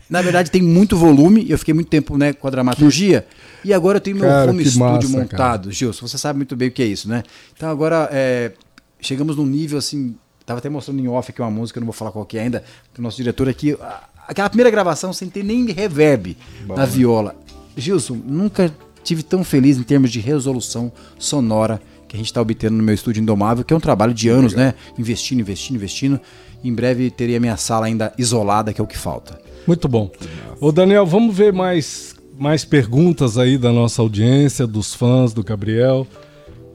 [0.10, 1.45] na verdade, tem muito volume.
[1.49, 3.27] Eu fiquei muito tempo né, com a dramaturgia.
[3.62, 5.69] E agora eu tenho meu Cara, home que studio massa, montado.
[5.69, 7.23] Gilson, você sabe muito bem o que é isso, né?
[7.53, 8.53] Então agora é,
[9.01, 10.15] chegamos num nível assim.
[10.45, 12.43] Tava até mostrando em off aqui uma música, eu não vou falar qual que é
[12.43, 13.77] ainda, pro nosso diretor aqui.
[14.25, 17.36] Aquela primeira gravação sem ter nem reverb na viola.
[17.75, 22.77] Gilson, nunca tive tão feliz em termos de resolução sonora que a gente está obtendo
[22.77, 24.75] no meu estúdio Indomável, que é um trabalho de anos, né?
[24.97, 26.19] Investindo, investindo, investindo.
[26.63, 29.39] Em breve terei a minha sala ainda isolada, que é o que falta.
[29.65, 30.11] Muito bom.
[30.59, 36.07] Ô Daniel, vamos ver mais, mais perguntas aí da nossa audiência, dos fãs do Gabriel.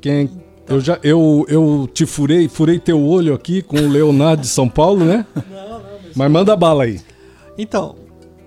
[0.01, 0.29] Quem
[0.69, 4.69] eu já eu, eu te furei, furei teu olho aqui com o Leonardo de São
[4.69, 5.25] Paulo, né?
[5.49, 6.17] Não, não, mas...
[6.17, 7.01] Mas manda bala aí.
[7.57, 7.95] Então,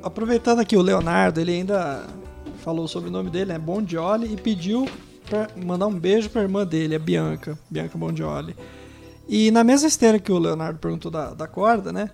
[0.03, 2.05] aproveitando aqui o Leonardo, ele ainda
[2.61, 4.87] falou sobre o nome dele, é Bondioli, e pediu
[5.29, 8.55] pra mandar um beijo pra irmã dele, a Bianca, Bianca Bondioli.
[9.27, 12.09] E na mesma esteira que o Leonardo perguntou da, da corda, né?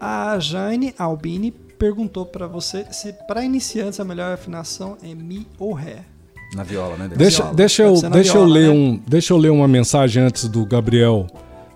[0.00, 5.72] A Jane Albini perguntou pra você se para iniciantes a melhor afinação é Mi ou
[5.72, 6.04] Ré.
[6.54, 7.08] Na viola, né?
[7.16, 7.54] Deixa, viola.
[7.54, 8.74] deixa, eu, deixa, eu viola, ler né?
[8.74, 11.26] um, deixa eu ler uma mensagem antes do Gabriel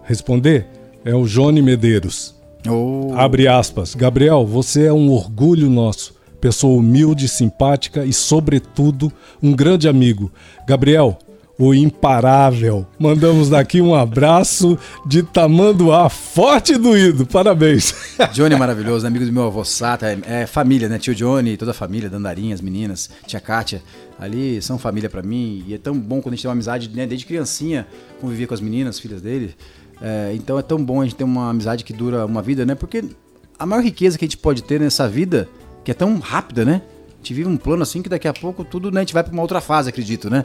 [0.03, 0.67] responder.
[1.05, 2.35] É o Johnny Medeiros.
[2.69, 3.95] Oh, Abre aspas.
[3.95, 6.16] Gabriel, você é um orgulho nosso.
[6.41, 10.31] Pessoa humilde, simpática e, sobretudo, um grande amigo.
[10.67, 11.19] Gabriel,
[11.59, 12.87] o imparável.
[12.99, 17.27] Mandamos daqui um abraço de Tamanduá, forte e doído.
[17.27, 17.95] Parabéns.
[18.33, 20.99] Johnny é maravilhoso, amigo do meu avô Sata, é, é família, né?
[20.99, 23.83] Tio Johnny, toda a família, Dandarinha, as meninas, tia Kátia,
[24.19, 25.65] ali são família pra mim.
[25.67, 27.07] E é tão bom quando a gente tem uma amizade, né?
[27.07, 27.87] Desde criancinha,
[28.21, 29.55] conviver com as meninas, filhas dele.
[30.01, 32.75] É, então é tão bom a gente ter uma amizade que dura uma vida, né?
[32.75, 33.03] Porque
[33.59, 35.49] a maior riqueza que a gente pode ter nessa vida,
[35.87, 36.83] que é tão rápida, né?
[37.15, 38.99] A gente vive um plano assim que daqui a pouco tudo, né?
[38.99, 40.45] A gente vai pra uma outra fase, acredito, né?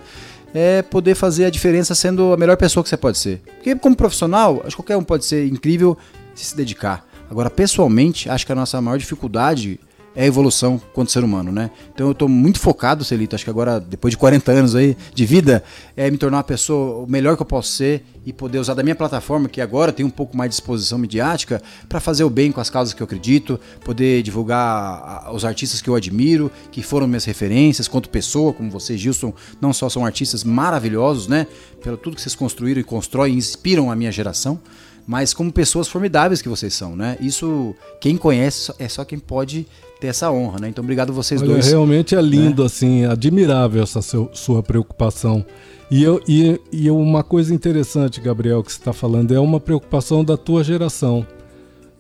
[0.54, 3.42] É poder fazer a diferença sendo a melhor pessoa que você pode ser.
[3.56, 5.98] Porque como profissional, acho que qualquer um pode ser incrível
[6.36, 7.08] se se dedicar.
[7.28, 9.80] Agora, pessoalmente, acho que a nossa maior dificuldade
[10.16, 11.72] é a evolução quanto ser humano, né?
[11.94, 15.26] Então eu tô muito focado, Celito, acho que agora, depois de 40 anos aí de
[15.26, 15.64] vida,
[15.96, 18.84] é me tornar uma pessoa o melhor que eu posso ser e poder usar da
[18.84, 22.52] minha plataforma, que agora tem um pouco mais de exposição midiática, para fazer o bem
[22.52, 27.08] com as causas que eu acredito, poder divulgar os artistas que eu admiro, que foram
[27.08, 31.48] minhas referências, quanto pessoa, como você, Gilson, não só são artistas maravilhosos, né?
[31.82, 34.60] Pelo tudo que vocês construíram e constroem, inspiram a minha geração
[35.08, 37.18] mas como pessoas formidáveis que vocês são, né?
[37.20, 39.66] Isso, quem conhece é só quem pode
[40.00, 40.70] ter essa honra, né?
[40.70, 41.68] Então, obrigado vocês Olha, dois.
[41.68, 45.46] realmente é lindo, assim, admirável essa seu- sua preocupação.
[45.90, 50.24] E, eu, e, e uma coisa interessante, Gabriel, que você está falando, é uma preocupação
[50.24, 51.26] da tua geração.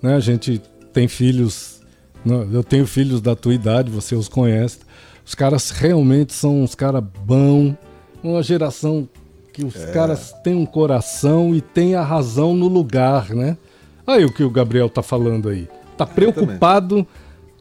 [0.01, 0.15] Né?
[0.15, 0.61] A gente
[0.93, 1.81] tem filhos,
[2.25, 2.47] né?
[2.53, 4.79] eu tenho filhos da tua idade, você os conhece.
[5.25, 7.75] Os caras realmente são uns caras bons,
[8.23, 9.07] uma geração
[9.53, 13.57] que os caras têm um coração e têm a razão no lugar, né?
[14.05, 15.67] Aí o que o Gabriel tá falando aí.
[15.97, 17.05] Tá preocupado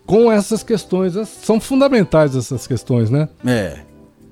[0.06, 1.14] com essas questões.
[1.42, 3.28] São fundamentais essas questões, né?
[3.44, 3.80] É.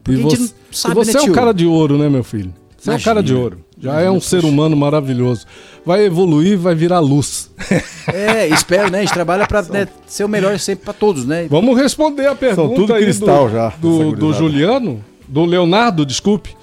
[0.09, 2.53] E você, sabe, e você né, é um cara de ouro, né, meu filho?
[2.79, 3.15] Você é um Imagina.
[3.15, 3.59] cara de ouro.
[3.79, 5.47] Já Imagina, é um ser humano maravilhoso.
[5.85, 7.51] Vai evoluir, vai virar luz.
[8.11, 9.01] É, espero, né?
[9.01, 11.47] A gente trabalha pra né, ser o melhor sempre pra todos, né?
[11.51, 14.33] Vamos responder a pergunta tudo aí cristal do, já, do, do.
[14.33, 16.57] Juliano, do Leonardo, desculpe.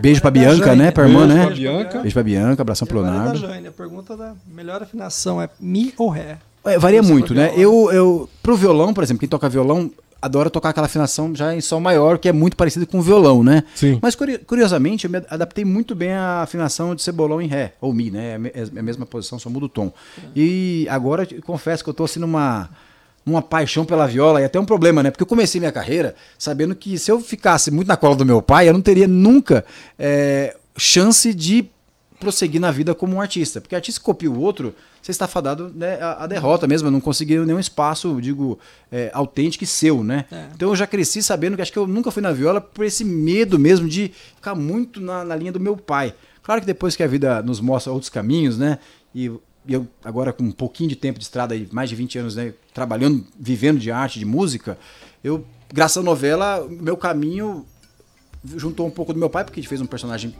[0.00, 0.78] Beijo pra Da Bianca, Jane.
[0.82, 0.90] né?
[0.90, 1.46] Pra irmã, Beijo né?
[1.46, 1.98] pra Bianca.
[2.00, 3.38] Beijo pra Bianca, abração pro é da Leonardo.
[3.38, 6.38] Jane, a pergunta da melhor afinação é Mi ou Ré?
[6.64, 7.52] É, varia muito, né?
[7.56, 11.60] Eu, eu, pro violão, por exemplo, quem toca violão adora tocar aquela afinação já em
[11.60, 13.64] sol maior, que é muito parecido com o violão, né?
[13.74, 13.98] Sim.
[14.00, 17.92] Mas curi- curiosamente, eu me adaptei muito bem à afinação de cebolão em ré, ou
[17.92, 18.30] mi, né?
[18.30, 19.92] É a me- é a mesma posição, só muda o tom.
[20.36, 22.68] E agora confesso que eu tô assim numa
[23.24, 25.10] numa paixão pela viola e até um problema, né?
[25.10, 28.42] Porque eu comecei minha carreira sabendo que se eu ficasse muito na cola do meu
[28.42, 29.64] pai, eu não teria nunca
[29.98, 31.70] é, chance de
[32.18, 33.60] prosseguir na vida como um artista.
[33.60, 36.90] Porque artista que copia o outro, você está fadado né, à, derrota mesmo.
[36.90, 38.58] Não consegui nenhum espaço, digo,
[38.90, 40.24] é, autêntico e seu, né?
[40.30, 40.46] É.
[40.54, 43.04] Então eu já cresci sabendo que acho que eu nunca fui na viola por esse
[43.04, 46.14] medo mesmo de ficar muito na, na linha do meu pai.
[46.42, 48.78] Claro que depois que a vida nos mostra outros caminhos, né?
[49.14, 49.30] E
[49.68, 53.24] eu agora com um pouquinho de tempo de estrada, mais de 20 anos, né, trabalhando,
[53.38, 54.78] vivendo de arte, de música,
[55.22, 57.64] eu, graças à novela, meu caminho
[58.56, 60.34] juntou um pouco do meu pai, porque a gente fez um personagem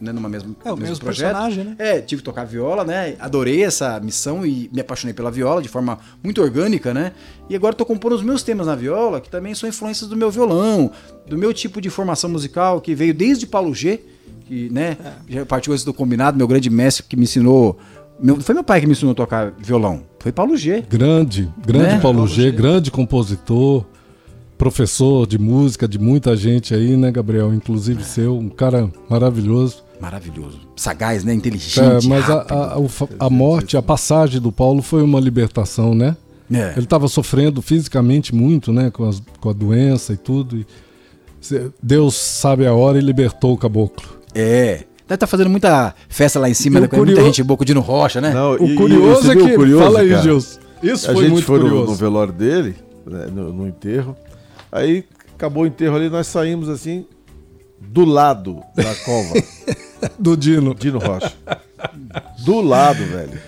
[0.00, 1.32] né, numa mesma, É, o mesmo mesmo projeto.
[1.32, 1.76] personagem, né?
[1.78, 3.16] É, tive que tocar viola, né?
[3.18, 7.12] Adorei essa missão e me apaixonei pela viola de forma muito orgânica, né?
[7.48, 10.30] E agora tô compondo os meus temas na viola, que também são influências do meu
[10.30, 10.90] violão,
[11.26, 14.00] do meu tipo de formação musical, que veio desde Paulo G,
[14.46, 14.96] que, né,
[15.28, 17.78] já partiu antes do combinado, meu grande mestre que me ensinou.
[18.20, 20.02] Meu, foi meu pai que me ensinou a tocar violão.
[20.18, 20.82] Foi Paulo G.
[20.88, 21.98] Grande, grande Né?
[22.00, 22.50] Paulo Paulo G, G.
[22.52, 23.84] grande compositor.
[24.58, 27.52] professor de música de muita gente aí, né, Gabriel?
[27.52, 29.84] Inclusive seu, um cara maravilhoso.
[30.00, 30.60] Maravilhoso.
[30.76, 31.32] Sagaz, né?
[31.32, 32.08] É, Inteligente.
[32.08, 36.16] mas a, a, fa- a morte, a passagem do Paulo foi uma libertação, né?
[36.52, 36.72] É.
[36.76, 38.90] Ele estava sofrendo fisicamente muito, né?
[38.90, 40.56] Com, as- com a doença e tudo.
[40.58, 40.66] e
[41.82, 44.06] Deus sabe a hora e libertou o caboclo.
[44.34, 44.84] É.
[45.06, 46.86] Deve estar fazendo muita festa lá em cima, E né?
[46.86, 48.32] o Com muita curioso- gente boa, com o Dino Rocha, né?
[48.34, 49.54] Não, O e- e curioso você é que.
[49.54, 50.16] curioso, fala aí?
[50.22, 50.60] Gilson.
[50.82, 51.90] Isso a foi gente muito foi no, curioso.
[51.92, 52.74] no velório dele,
[53.06, 54.16] né, no, no enterro.
[54.70, 57.06] Aí acabou o enterro ali, nós saímos assim,
[57.80, 59.34] do lado da cova.
[60.18, 60.74] Do Dino.
[60.74, 61.32] Dino Rocha.
[62.44, 63.38] Do lado, velho.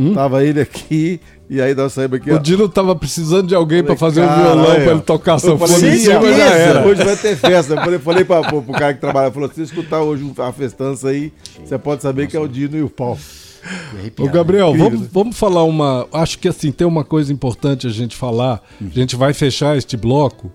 [0.00, 0.14] Hum?
[0.14, 2.30] Tava ele aqui, e aí nós saímos aqui.
[2.30, 2.38] O ó.
[2.38, 4.90] Dino tava precisando de alguém pra fazer um Caralho, violão, pra ó.
[4.92, 6.86] ele tocar sanfona em cima, já "Certeza, era.
[6.86, 7.74] Hoje vai ter festa.
[7.74, 10.52] Eu falei, falei pra, pro, pro cara que trabalha, falou: se você escutar hoje a
[10.52, 11.30] festança aí,
[11.62, 13.18] você pode saber que é o Dino e o Paulo.
[13.62, 15.08] Ô, arrepiado, Gabriel, vamos, né?
[15.12, 16.08] vamos falar uma.
[16.14, 18.62] Acho que assim, tem uma coisa importante a gente falar.
[18.80, 20.50] A gente vai fechar este bloco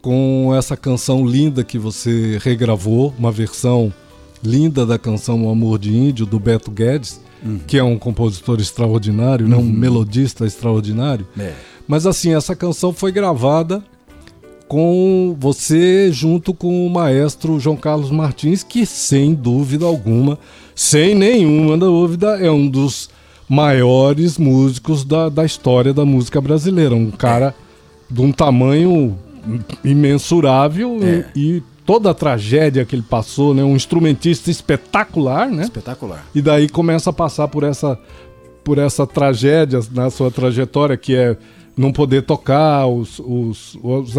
[0.00, 3.92] com essa canção linda que você regravou, uma versão
[4.42, 7.20] linda da canção O Amor de Índio, do Beto Guedes,
[7.66, 9.56] que é um compositor extraordinário, né?
[9.56, 11.26] um melodista extraordinário.
[11.38, 11.52] É.
[11.86, 13.82] Mas assim, essa canção foi gravada
[14.66, 20.38] com você junto com o maestro João Carlos Martins, que sem dúvida alguma,
[20.74, 23.08] sem nenhuma dúvida, é um dos
[23.48, 26.94] maiores músicos da, da história da música brasileira.
[26.94, 27.54] Um cara
[28.10, 29.16] de um tamanho
[29.82, 31.24] imensurável É.
[31.34, 33.64] e, e toda a tragédia que ele passou, né?
[33.64, 35.62] Um instrumentista espetacular, né?
[35.62, 36.22] Espetacular.
[36.34, 37.98] E daí começa a passar por essa
[38.62, 41.34] por essa tragédia na sua trajetória que é
[41.74, 44.14] não poder tocar os, os, os,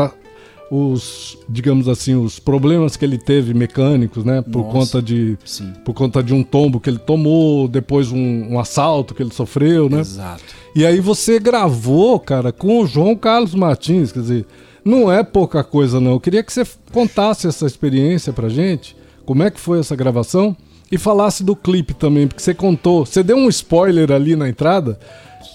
[0.72, 4.72] os, digamos assim os problemas que ele teve mecânicos né por Nossa.
[4.72, 5.72] conta de Sim.
[5.86, 9.88] por conta de um tombo que ele tomou depois um, um assalto que ele sofreu
[9.88, 10.44] né Exato.
[10.76, 14.48] e aí você gravou cara com o João Carlos Martins quer dizer
[14.90, 16.12] não é pouca coisa não.
[16.14, 20.56] Eu queria que você contasse essa experiência pra gente como é que foi essa gravação
[20.92, 24.98] e falasse do clipe também porque você contou você deu um spoiler ali na entrada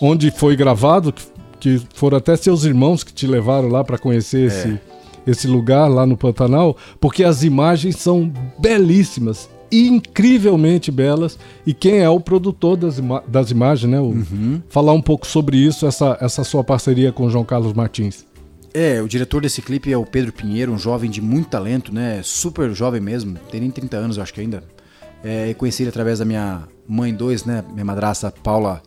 [0.01, 1.25] onde foi gravado que,
[1.59, 4.81] que foram até seus irmãos que te levaram lá pra conhecer esse
[5.27, 12.09] esse lugar lá no Pantanal porque as imagens são belíssimas incrivelmente belas e quem é
[12.09, 14.01] o produtor das, ima- das imagens né?
[14.01, 14.13] O-
[14.69, 18.25] falar um pouco sobre isso essa essa sua parceria com o João Carlos Martins
[18.77, 22.21] É, o diretor desse clipe é o Pedro Pinheiro, um jovem de muito talento, né?
[22.25, 24.65] Super jovem mesmo, tem nem 30 anos, acho que ainda.
[25.23, 27.65] É, conheci ele através da minha mãe 2, né?
[27.73, 28.83] Minha madrasta Paula,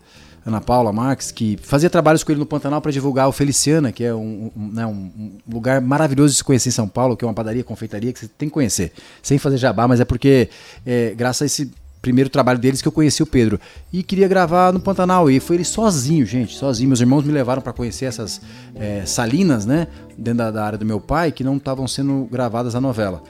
[0.46, 4.04] Ana Paula Marques, que fazia trabalhos com ele no Pantanal para divulgar o Feliciana, que
[4.04, 7.28] é um, um, né, um lugar maravilhoso de se conhecer em São Paulo, que é
[7.28, 8.92] uma padaria, confeitaria que você tem que conhecer.
[9.24, 10.50] Sem fazer jabá, mas é porque,
[10.86, 11.72] é, graças a esse
[12.08, 13.60] primeiro trabalho deles que eu conheci o Pedro.
[13.92, 15.30] E queria gravar no Pantanal.
[15.30, 16.88] E foi ele sozinho, gente, sozinho.
[16.88, 18.40] Meus irmãos me levaram para conhecer essas
[18.76, 19.88] é, salinas, né?
[20.18, 23.22] Dentro da, da área do meu pai, que não estavam sendo gravadas a novela.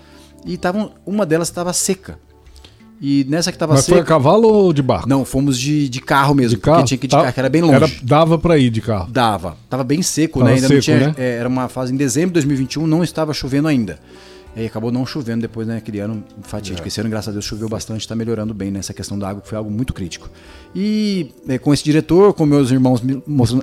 [0.45, 2.19] E tavam, uma delas estava seca.
[3.01, 4.07] E nessa que estava mas foi a seca.
[4.07, 7.05] cavalo ou de barco Não, fomos de, de carro mesmo, de carro porque tinha que
[7.05, 7.75] ir de Tá- carro, que era bem longe.
[7.75, 9.55] era- dava pra ir de carro Dava.
[9.69, 10.55] Tava bem seco, Tava né?
[10.55, 11.07] Ainda não seco, tinha.
[11.09, 11.15] né?
[11.17, 13.99] é, era uma fase em dezembro de 2021, não estava chovendo ainda.
[14.57, 15.77] E acabou não chovendo depois, né?
[15.77, 16.87] Aquele ano fatídico.
[16.87, 19.47] Esse ano, graças a Deus, choveu bastante, está melhorando bem nessa questão da água, que
[19.47, 20.29] foi algo muito crítico.
[20.75, 23.01] E é, com esse diretor, com meus irmãos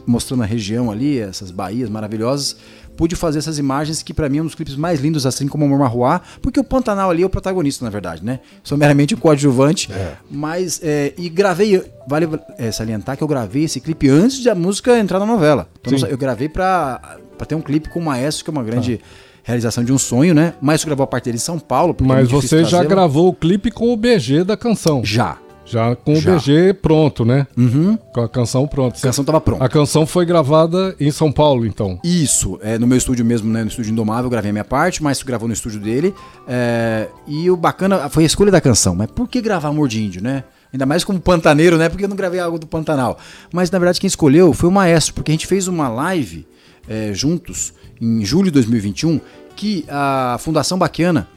[0.06, 2.56] mostrando, a região ali, essas baías maravilhosas,
[2.96, 5.64] pude fazer essas imagens que para mim é um dos clipes mais lindos, assim como
[5.64, 8.38] o Marruá, porque o Pantanal ali é o protagonista, na verdade, né?
[8.62, 9.88] Sou meramente o coadjuvante,
[10.30, 10.80] mas.
[10.82, 14.96] é, e gravei, vale é, salientar que eu gravei esse clipe antes de a música
[14.96, 15.68] entrar na novela.
[15.80, 16.06] Então, Sim.
[16.06, 19.00] eu gravei pra ter um clipe com o Maestro, que é uma grande
[19.44, 20.54] realização de um sonho, né?
[20.60, 21.94] O Maestro gravou a parte dele em São Paulo.
[21.98, 25.36] é mas você já gravou o clipe com o BG da canção Já.
[25.66, 26.34] já com o Já.
[26.36, 27.96] BG pronto né Uhum.
[28.12, 29.64] com a canção pronta A canção tava pronta.
[29.64, 33.62] a canção foi gravada em São Paulo então Isso, é, no meu estúdio mesmo, né,
[33.62, 36.14] no estúdio Indomável, eu gravei a minha parte, mas gravou no estúdio dele.
[36.48, 38.94] é, e o bacana foi a escolha da canção.
[38.94, 40.44] Mas por que gravar Amor de Índio, né?
[40.72, 41.88] Ainda mais como pantaneiro, né?
[41.88, 43.16] Porque eu não gravei algo do Pantanal.
[43.52, 46.46] Mas na verdade quem escolheu foi o maestro, porque a gente fez uma live
[46.88, 47.72] é, juntos
[48.04, 49.20] em julho de 2021
[49.56, 51.28] que a Fundação Baquiana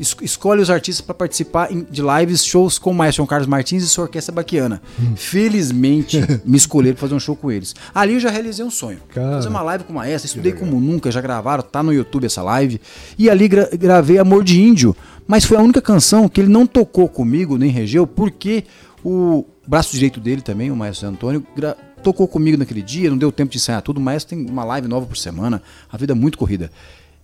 [0.00, 3.88] es- escolhe os artistas para participar de lives, shows com o maestro Carlos Martins e
[3.88, 4.80] sua orquestra baquiana.
[5.16, 7.74] Felizmente, me escolheram para fazer um show com eles.
[7.94, 8.98] Ali eu já realizei um sonho.
[9.12, 9.32] Cara.
[9.36, 12.42] Fazer uma live com o maestro, estudei como nunca, já gravaram, tá no YouTube essa
[12.42, 12.80] live.
[13.18, 16.66] E ali gra- gravei Amor de Índio, mas foi a única canção que ele não
[16.66, 18.64] tocou comigo, nem regeu, porque
[19.04, 21.44] o braço direito dele também, o maestro Antônio,
[22.02, 23.98] tocou comigo naquele dia, não deu tempo de ensaiar tudo.
[23.98, 26.70] O maestro tem uma live nova por semana, a vida é muito corrida.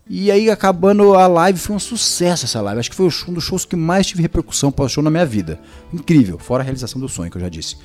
[0.08, 2.78] E aí, acabando a live, foi um sucesso essa live.
[2.78, 5.58] Acho que foi um dos shows que mais tive repercussão pós-show na minha vida.
[5.92, 7.76] Incrível, fora a realização do sonho, que eu já disse.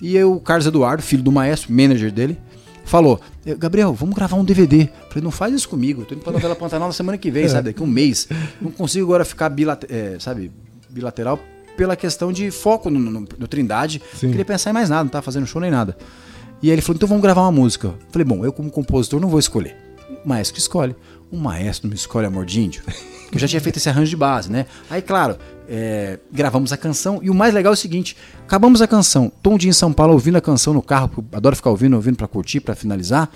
[0.00, 2.36] E aí, o Carlos Eduardo, filho do maestro, manager dele,
[2.84, 4.90] falou: "Eh, Gabriel, vamos gravar um DVD.
[5.08, 6.02] Falei, não faz isso comigo.
[6.02, 7.70] Eu tô indo pra novela Pantanal na semana que vem, sabe?
[7.70, 8.28] Daqui um mês.
[8.60, 10.52] Não consigo agora ficar bilate- eh, sabe,
[10.90, 11.40] bilateral
[11.76, 14.00] pela questão de foco no, no- no Trindade.
[14.14, 14.26] Sim.
[14.26, 15.96] Não queria pensar em mais nada, não tava fazendo show nem nada.
[16.62, 17.94] E aí ele falou, então vamos gravar uma música.
[18.10, 19.76] Falei, bom, eu como compositor não vou escolher.
[20.24, 20.94] O maestro que escolhe.
[21.30, 22.82] O maestro me escolhe Amor de Índio.
[23.30, 24.64] Que eu já tinha feito esse arranjo de base, né?
[24.88, 25.36] Aí, claro,
[25.68, 27.18] é, gravamos a canção.
[27.20, 28.16] E o mais legal é o seguinte:
[28.46, 29.32] acabamos a canção.
[29.44, 32.16] Um dia em São Paulo ouvindo a canção no carro, eu adoro ficar ouvindo, ouvindo
[32.16, 33.28] pra curtir, pra finalizar.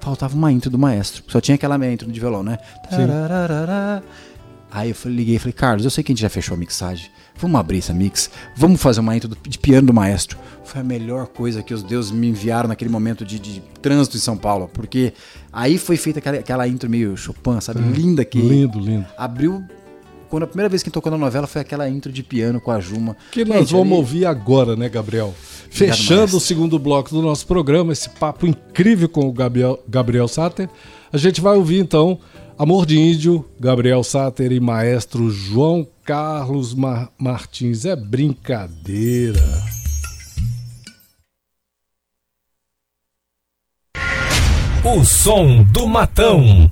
[0.00, 1.22] Faltava uma intro do maestro.
[1.28, 2.56] Só tinha aquela minha intro de violão, né?
[2.88, 4.02] Tarararara.
[4.76, 6.58] Aí eu falei- liguei e falei, Carlos, eu sei que a gente já fechou a
[6.58, 7.08] mixagem.
[7.38, 8.30] Vamos abrir essa mix.
[8.54, 10.36] Vamos fazer uma intro de piano do maestro.
[10.64, 14.20] Foi a melhor coisa que os deuses me enviaram naquele momento de, de trânsito em
[14.20, 14.68] São Paulo.
[14.72, 15.14] Porque
[15.50, 17.80] aí foi feita aquela, aquela intro meio Chopin, sabe?
[17.80, 19.06] Linda que Lindo, lindo.
[19.16, 19.64] abriu.
[20.28, 22.78] Quando a primeira vez que tocou na novela foi aquela intro de piano com a
[22.80, 23.16] Juma.
[23.30, 25.32] Que nós Gente, vamos ali- ouvir agora, né, Gabriel?
[25.66, 30.26] Obrigado, Fechando o segundo bloco do nosso programa, esse papo incrível com o Gabriel, Gabriel
[30.26, 30.68] Sater,
[31.12, 32.18] a gente vai ouvir então
[32.58, 37.84] Amor de Índio, Gabriel Sater e maestro João Carlos Mar- Martins.
[37.84, 39.42] É brincadeira.
[44.84, 46.70] O som do matão.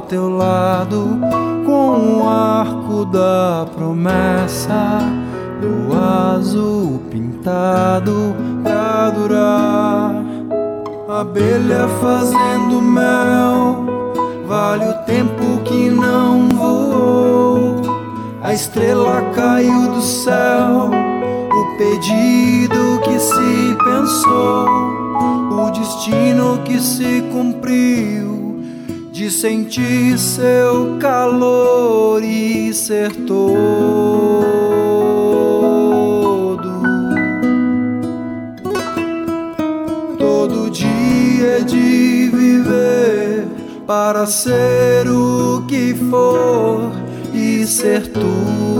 [0.00, 1.18] Teu lado
[1.64, 4.98] com o arco da promessa
[5.60, 10.14] do azul pintado pra durar.
[11.08, 13.84] Abelha fazendo mel,
[14.46, 17.82] vale o tempo que não voou.
[18.42, 20.90] A estrela caiu do céu,
[21.52, 24.66] o pedido que se pensou,
[25.52, 28.39] o destino que se cumpriu
[29.20, 33.50] de sentir seu calor e ser todo.
[40.18, 43.46] Todo dia de viver
[43.86, 46.90] para ser o que for
[47.34, 48.79] e ser tudo.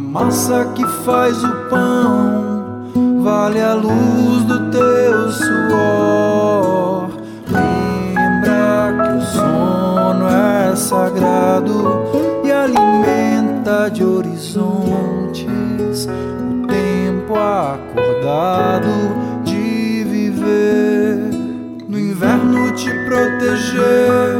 [0.00, 2.90] A massa que faz o pão
[3.22, 7.10] vale a luz do teu suor.
[7.46, 12.00] Lembra que o sono é sagrado
[12.42, 18.88] e alimenta de horizontes o tempo acordado
[19.44, 21.28] de viver.
[21.86, 24.34] No inverno te proteger,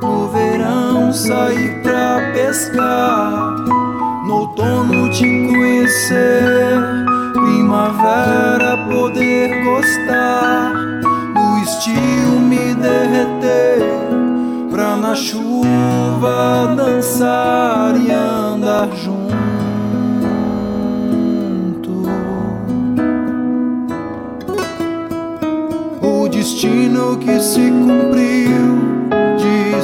[0.00, 3.81] no verão sair pra pescar,
[4.24, 6.78] no outono te conhecer,
[7.32, 10.72] primavera poder gostar,
[11.34, 13.82] no estio me derreter,
[14.70, 19.22] pra na chuva dançar e andar junto.
[26.00, 28.71] O destino que se cumpriu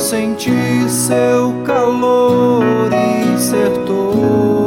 [0.00, 4.57] sentir seu calor e ser todo.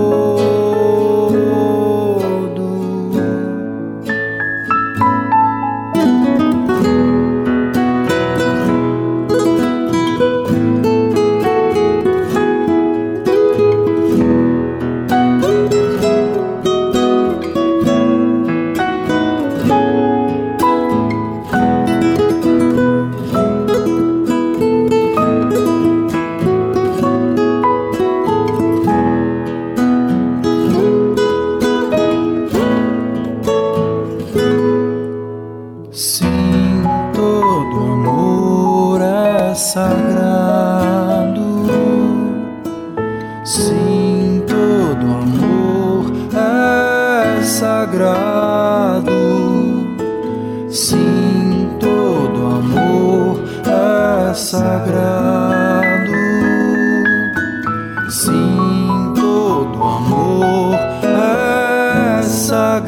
[58.12, 62.82] Sim, todo amor é sagrado.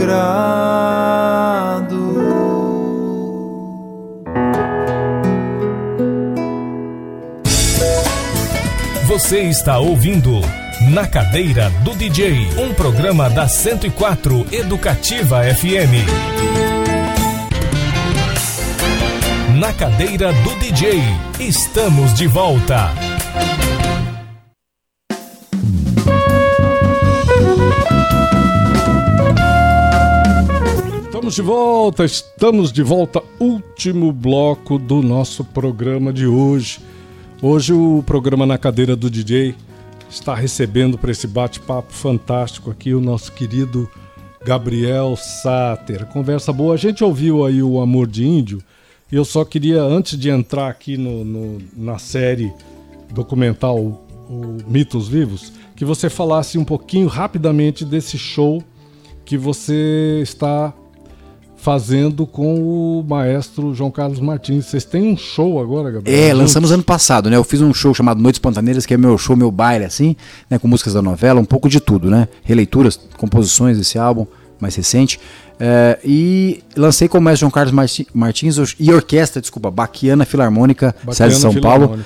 [9.08, 10.42] Você está ouvindo
[10.90, 16.04] Na Cadeira do DJ, um programa da 104 Educativa FM.
[19.58, 21.02] Na Cadeira do DJ,
[21.40, 22.92] estamos de volta.
[31.34, 33.24] Estamos de volta, estamos de volta.
[33.40, 36.80] Último bloco do nosso programa de hoje.
[37.42, 39.56] Hoje o programa na cadeira do DJ
[40.12, 43.90] está recebendo para esse bate-papo fantástico aqui o nosso querido
[44.46, 46.06] Gabriel Sater.
[46.06, 46.76] Conversa boa.
[46.76, 48.62] A gente ouviu aí o Amor de Índio
[49.12, 52.54] e eu só queria, antes de entrar aqui no, no- na série
[53.12, 53.80] documental
[54.30, 58.64] o Mitos Vivos, que você falasse um pouquinho rapidamente desse show
[59.26, 60.72] que você está
[61.64, 64.66] fazendo com o maestro João Carlos Martins.
[64.66, 66.30] Vocês têm um show agora, Gabriel?
[66.30, 67.38] É, lançamos ano passado, né?
[67.38, 70.14] Eu fiz um show chamado Noites Pantaneiras, que é meu show, meu baile, assim,
[70.50, 70.60] né?
[70.60, 72.28] Com músicas da novela, um pouco de tudo, né?
[72.44, 74.28] Releituras, composições desse álbum
[74.60, 75.22] mais recente.
[75.58, 80.94] É, e lancei com o mestre João Carlos Marti- Martins e orquestra, desculpa, Baquiana Filarmônica,
[81.12, 81.98] Sérgio São Paulo.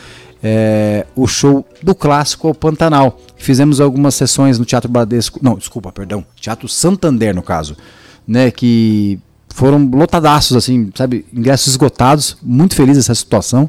[0.43, 3.19] É, o show do clássico ao Pantanal.
[3.37, 7.75] Fizemos algumas sessões no Teatro Bradesco, não, desculpa, perdão, Teatro Santander no caso,
[8.27, 9.19] né, que
[9.57, 13.67] foram lotadaços assim, sabe, ingressos esgotados, muito feliz dessa situação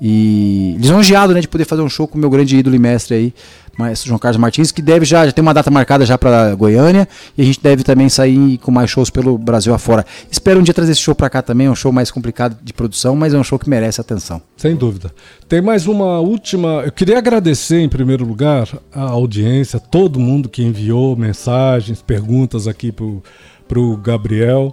[0.00, 3.14] e lisonjeado, né, de poder fazer um show com o meu grande ídolo e mestre
[3.14, 3.34] aí,
[3.76, 7.06] maestro João Carlos Martins, que deve já, já uma data marcada já para Goiânia
[7.36, 10.06] e a gente deve também sair com mais shows pelo Brasil afora.
[10.30, 12.72] Espero um dia trazer esse show para cá também, é um show mais complicado de
[12.72, 14.40] produção, mas é um show que merece atenção.
[14.56, 15.12] Sem dúvida.
[15.46, 16.84] Tem mais uma última.
[16.86, 22.90] Eu queria agradecer, em primeiro lugar, a audiência, todo mundo que enviou mensagens, perguntas aqui
[22.90, 24.72] para o Gabriel.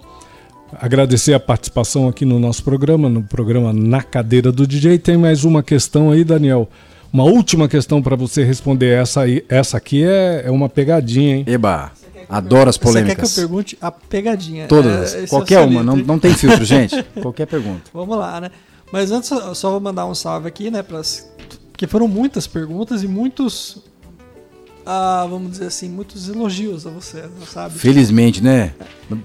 [0.72, 4.98] Agradecer a participação aqui no nosso programa, no programa Na Cadeira do DJ.
[4.98, 6.68] Tem mais uma questão aí, Daniel.
[7.12, 9.00] Uma última questão para você responder.
[9.00, 11.44] Essa, aí, essa aqui é, é uma pegadinha, hein?
[11.46, 11.92] Eba,
[12.28, 13.34] adoro as Você quer que eu polêmicas.
[13.34, 14.66] pergunte a pegadinha?
[14.66, 17.00] Todas, É, esse qualquer é uma, não, não tem filtro, gente.
[17.22, 17.82] Qualquer pergunta.
[17.94, 18.50] Vamos lá, né?
[18.92, 20.82] Mas antes, eu só vou mandar um salve aqui, né?
[20.82, 21.28] Pras...
[21.70, 23.78] Porque foram muitas perguntas e muitos.
[24.88, 27.76] Ah, vamos dizer assim, muitos elogios a você, sabe?
[27.76, 28.72] Felizmente, né?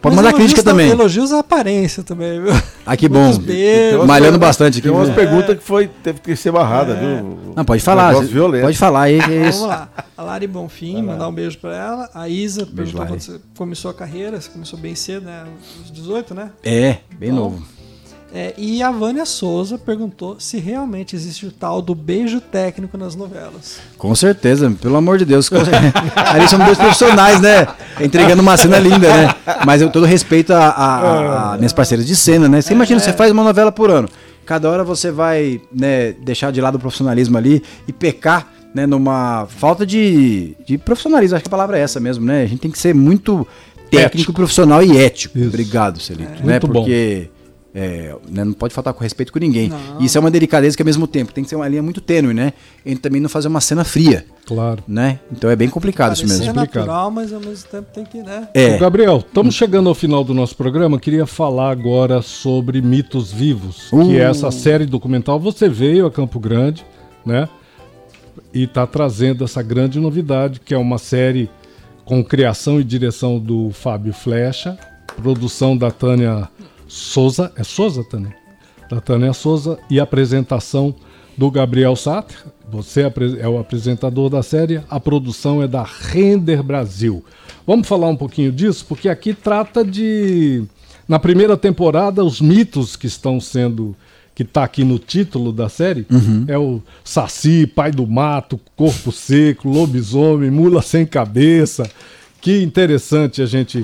[0.02, 0.90] Pode mandar crítica tam- também.
[0.90, 2.52] Elogios à aparência também, viu?
[2.84, 3.38] Ah, que bom.
[3.38, 4.06] Beijos.
[4.08, 4.88] Malhando bastante aqui.
[4.88, 5.16] Tem umas viu?
[5.16, 7.38] perguntas que foi, teve que ser barrada, viu?
[7.56, 8.12] Não, pode falar.
[8.24, 8.64] Violento.
[8.64, 9.22] Pode falar aí.
[9.22, 9.60] que é isso.
[9.60, 9.90] Vamos lá.
[10.18, 12.10] A Lari Bonfim, mandar um beijo pra ela.
[12.14, 13.12] A Isa perguntou Lari.
[13.14, 15.44] quando você começou a carreira, você começou bem cedo, né?
[15.84, 16.52] Uns 18, né?
[16.64, 17.36] É, bem Bom.
[17.38, 17.64] novo.
[18.34, 23.14] É, e a Vânia Souza perguntou se realmente existe o tal do beijo técnico nas
[23.14, 23.80] novelas.
[23.98, 25.50] Com certeza, pelo amor de Deus.
[26.16, 27.68] Ali somos dois profissionais, né?
[28.00, 29.36] Entregando uma cena linda, né?
[29.66, 32.62] Mas eu todo respeito a, a- a minhas parceiras de cena, né?
[32.62, 34.08] Você imagina, você faz uma novela por ano.
[34.46, 39.46] Cada hora você vai né, deixar de lado o profissionalismo ali e pecar né, numa
[39.50, 41.36] falta de, de profissionalismo.
[41.36, 42.44] Acho que a palavra é essa mesmo, né?
[42.44, 43.46] A gente tem que ser muito
[43.90, 45.38] técnico, profissional e ético.
[45.38, 45.50] Isso.
[45.50, 46.32] Obrigado, Celito.
[46.46, 46.54] né?
[46.54, 46.86] Muito bom.
[47.74, 49.70] É, né, não pode faltar com respeito com ninguém.
[49.70, 50.02] Não.
[50.02, 52.02] E isso é uma delicadeza que ao mesmo tempo tem que ser uma linha muito
[52.02, 52.52] tênue, né?
[52.86, 54.84] Entre também não fazer uma cena fria Claro.
[54.86, 55.20] né?
[55.32, 56.48] Então é bem complicado isso mesmo.
[56.48, 56.76] complicado.
[56.86, 58.50] natural, mas ao mesmo tempo tem que, né?
[58.54, 61.00] Ô, É, Gabriel, estamos chegando ao final do nosso programa.
[61.00, 64.06] Queria falar agora sobre Mitos Vivos, Uh.
[64.06, 65.40] que é essa série documental.
[65.40, 66.86] Você veio a Campo Grande,
[67.26, 67.48] né?
[68.54, 71.50] E está trazendo essa grande novidade, que é uma série
[72.04, 74.78] com criação e direção do Fábio Flecha,
[75.16, 76.50] produção da Tânia
[76.92, 77.54] Souza.
[77.56, 78.36] É Souza, Tânia?
[78.90, 80.94] Da Tânia Souza e apresentação
[81.38, 82.38] do Gabriel Satter.
[82.70, 87.24] Você é é o apresentador da série, a produção é da Render Brasil.
[87.66, 90.64] Vamos falar um pouquinho disso, porque aqui trata de.
[91.08, 93.96] Na primeira temporada, os mitos que estão sendo.
[94.36, 96.06] que tá aqui no título da série
[96.48, 101.90] é o Saci, Pai do Mato, Corpo Seco, Lobisomem, Mula Sem Cabeça.
[102.42, 103.82] Que interessante a gente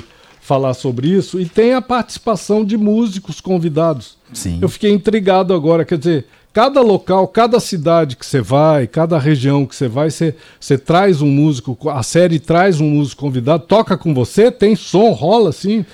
[0.47, 1.41] falar sobre isso.
[1.41, 4.17] E tem a participação de músicos convidados.
[4.31, 4.59] Sim.
[4.61, 9.65] Eu fiquei intrigado agora, quer dizer, cada local, cada cidade que você vai, cada região
[9.65, 13.97] que você vai, você, você traz um músico, a série traz um músico convidado, toca
[13.97, 15.85] com você, tem som, rola assim.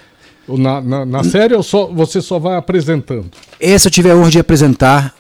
[0.47, 3.32] Na, na, na série ou só, você só vai apresentando?
[3.60, 5.16] essa eu tive a honra de apresentar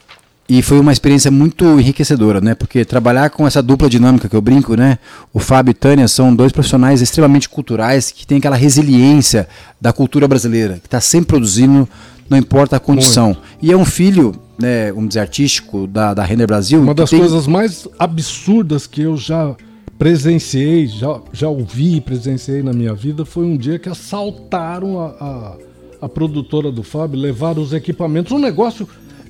[0.47, 2.53] e foi uma experiência muito enriquecedora, né?
[2.53, 4.97] Porque trabalhar com essa dupla dinâmica que eu brinco, né?
[5.33, 9.47] O Fábio e Tânia são dois profissionais extremamente culturais que têm aquela resiliência
[9.79, 11.87] da cultura brasileira, que está sempre produzindo,
[12.29, 13.37] não importa a condição.
[13.61, 16.81] E é um filho, né, vamos dizer, artístico da, da Render Brasil.
[16.81, 19.55] Uma das tem- coisas mais absurdas que eu já
[19.97, 25.05] presenciei, já, já ouvi e presenciei na minha vida, foi um dia que assaltaram a,
[25.05, 25.55] a,
[26.01, 28.85] a produtora do Fábio, levaram os equipamentos, um negócio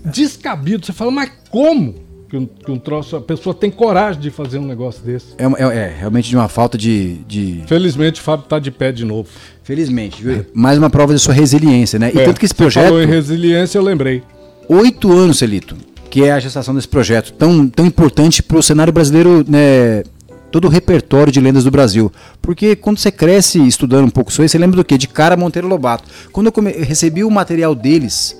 [0.05, 0.85] descabido.
[0.85, 1.95] Você fala, mas como
[2.29, 5.27] que um, que um troço, a pessoa tem coragem de fazer um negócio desse?
[5.37, 7.15] É, é- é realmente de uma falta de.
[7.27, 9.29] de- Felizmente o Fábio tá de pé de novo.
[9.63, 10.45] Felizmente, viu?
[10.53, 12.11] Mais uma prova de sua resiliência, né?
[12.13, 13.09] E É, tanto que esse você falou em projeto.
[13.11, 14.23] resiliência, eu lembrei.
[14.67, 15.75] Oito anos, Celito,
[16.09, 20.03] que é a gestação desse projeto, tão, tão importante para o cenário brasileiro, né?
[20.51, 22.11] Todo o repertório de lendas do Brasil.
[22.41, 24.97] Porque quando você cresce estudando um pouco sobre isso, você lembra do quê?
[24.99, 26.03] De cara Monteiro Lobato.
[26.31, 28.37] Quando eu, come- eu recebi o material deles,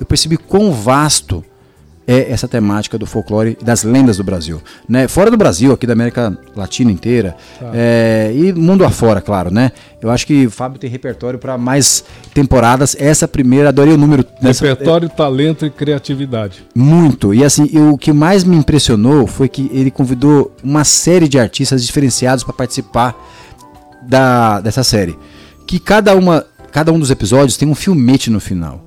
[0.00, 1.44] eu percebi quão vasto
[2.08, 4.62] é essa temática do folclore e das lendas do Brasil.
[4.88, 5.08] Né?
[5.08, 7.36] Fora do Brasil, aqui da América Latina inteira,
[7.74, 9.72] é, e mundo afora, claro, né?
[10.00, 12.94] Eu acho que o Fábio tem repertório para mais temporadas.
[12.96, 14.24] Essa primeira, adorei o número.
[14.40, 16.64] nessa- Repertório, talento e criatividade.
[16.72, 17.34] muito.
[17.34, 21.40] E assim, e o que mais me impressionou foi que ele convidou uma série de
[21.40, 23.16] artistas diferenciados para participar
[24.02, 25.18] da, dessa série.
[25.66, 28.85] Que cada, uma, cada um dos episódios tem um filmete no final.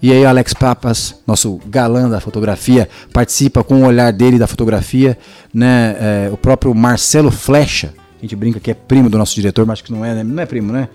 [0.00, 5.18] E aí Alex Papas, nosso galã da fotografia, participa com o olhar dele da fotografia,
[5.52, 5.96] né?
[5.98, 9.74] É, o próprio Marcelo Flecha, a gente brinca que é primo do nosso diretor, mas
[9.74, 10.22] acho que não é, né?
[10.22, 10.88] Não é primo, né?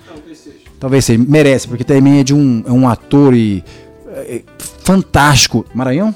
[0.79, 3.63] Talvez seja, merece, porque também é de um, é um ator e
[4.07, 5.65] é, fantástico.
[5.73, 6.15] Maranhão?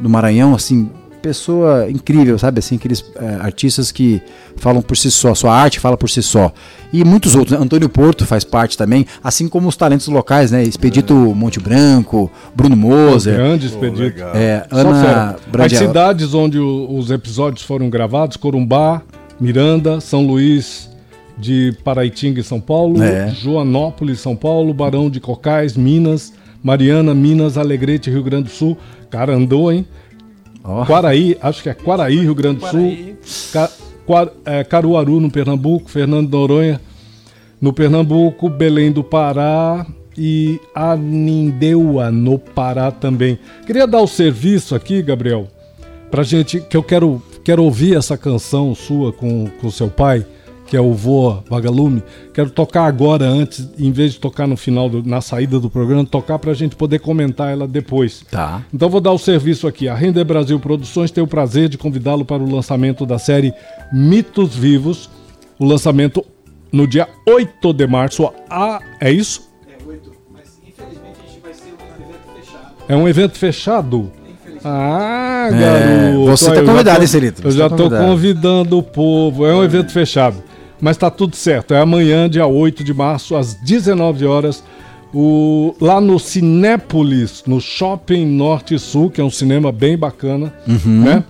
[0.00, 0.90] Do Maranhão, assim,
[1.26, 2.60] pessoa incrível, sabe?
[2.60, 4.22] Assim, aqueles é, artistas que
[4.56, 6.52] falam por si só, sua arte fala por si só.
[6.92, 7.62] E muitos outros, né?
[7.64, 10.62] Antônio Porto faz parte também, assim como os talentos locais, né?
[10.62, 14.22] Expedito Monte Branco, Bruno Moser, Grande expedito.
[14.34, 15.36] é, Só Ana.
[15.64, 19.02] As cidades onde o- os episódios foram gravados, Corumbá,
[19.40, 20.88] Miranda, São Luís
[21.36, 23.28] de Paraitinga, São Paulo, É.
[23.30, 28.76] Joanópolis, São Paulo, Barão de Cocais, Minas, Mariana, Minas, Alegrete, Rio Grande do Sul.
[29.10, 29.84] Cara, andou, hein?
[30.66, 30.84] Ó.
[30.84, 33.16] Quaraí, acho que é Quaraí, Rio Grande do Quaraí.
[33.22, 33.50] Sul.
[33.52, 33.70] Ca-
[34.04, 35.90] Qua- é, Caruaru, no Pernambuco.
[35.90, 36.80] Fernando de Noronha,
[37.60, 38.48] no Pernambuco.
[38.48, 39.86] Belém do Pará.
[40.18, 43.38] E Anindeua, no Pará também.
[43.66, 45.46] Queria dar o serviço aqui, Gabriel,
[46.10, 50.24] pra gente, que eu quero, quero ouvir essa canção sua com, com seu pai,
[50.66, 52.02] que é o Voa Vagalume.
[52.34, 56.04] Quero tocar agora antes, em vez de tocar no final, do- na saída do programa,
[56.04, 58.24] tocar pra gente poder comentar ela depois.
[58.30, 58.62] Tá.
[58.74, 59.88] Então vou dar o serviço aqui.
[59.88, 63.54] A Render Brasil Produções tem o prazer de convidá-lo para o lançamento da série
[63.92, 65.08] Mitos Vivos.
[65.58, 66.24] O lançamento
[66.72, 68.28] no dia 8 de março.
[68.50, 69.48] Ah, é isso?
[69.68, 72.74] É oito, mas infelizmente a gente vai ser um evento fechado.
[72.88, 74.12] É um evento fechado?
[74.64, 76.26] Ah, É, garoto.
[76.26, 77.42] você tá já convidado, hein, Celito?
[77.46, 78.04] Eu já tá tô convidado.
[78.08, 79.46] convidando o povo.
[79.46, 80.42] É um evento fechado.
[80.80, 81.72] Mas tá tudo certo.
[81.74, 84.62] É amanhã, dia 8 de março, às 19 horas.
[85.14, 90.52] O, lá no Cinépolis, no Shopping Norte e Sul, que é um cinema bem bacana,
[90.66, 91.02] Uhum.
[91.04, 91.24] né?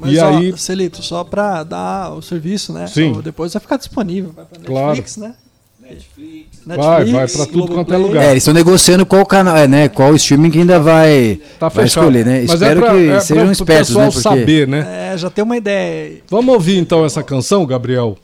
[0.00, 2.86] Mas e só, aí, Celito, só pra dar o serviço, né?
[2.86, 3.10] Sim.
[3.10, 4.32] Então, Depois vai ficar disponível.
[4.34, 4.86] Vai pra Claro.
[4.88, 5.34] Netflix, né?
[5.82, 6.60] Netflix.
[6.66, 8.22] Vai, vai pra tudo quanto é lugar.
[8.24, 9.88] É, eles estão negociando qual canal, é, né?
[9.88, 12.40] Qual streaming que ainda vai, tá vai escolher, né?
[12.42, 14.04] Mas Espero é pra, que é sejam pra, espertos, né?
[14.06, 15.10] Porque saber, né?
[15.12, 16.22] É, já tem uma ideia aí.
[16.30, 18.16] Vamos ouvir então essa canção, Gabriel?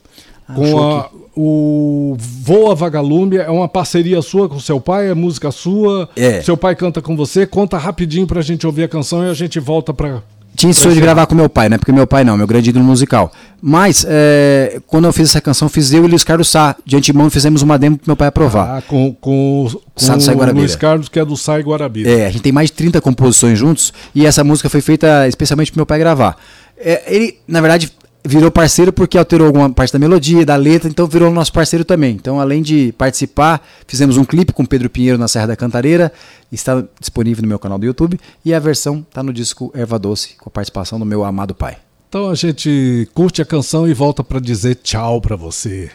[0.55, 5.51] Com show a, o Voa Vagalume, é uma parceria sua com seu pai, é música
[5.51, 6.09] sua.
[6.15, 6.41] É.
[6.41, 7.45] Seu pai canta com você.
[7.45, 10.23] Conta rapidinho pra gente ouvir a canção e a gente volta pra.
[10.55, 11.77] Tinha esse sonho de gravar com meu pai, né?
[11.77, 13.31] Porque meu pai não, meu grande ídolo musical.
[13.61, 16.75] Mas, é, quando eu fiz essa canção, fiz eu e Luiz Carlos Sá.
[16.83, 18.77] De antemão, fizemos uma demo pro meu pai aprovar.
[18.77, 20.61] Ah, com, com, com Sá do Sai o Guarabira.
[20.61, 22.09] Luiz Carlos, que é do Sai Guarabira.
[22.09, 25.71] É, a gente tem mais de 30 composições juntos e essa música foi feita especialmente
[25.71, 26.35] pro meu pai gravar.
[26.75, 27.91] É, ele, na verdade,
[28.27, 32.15] virou parceiro porque alterou alguma parte da melodia, da letra, então virou nosso parceiro também.
[32.15, 36.11] Então, além de participar, fizemos um clipe com Pedro Pinheiro na Serra da Cantareira,
[36.51, 40.35] está disponível no meu canal do YouTube e a versão tá no disco Erva Doce,
[40.37, 41.77] com a participação do meu amado pai.
[42.09, 45.89] Então a gente curte a canção e volta pra dizer tchau pra você.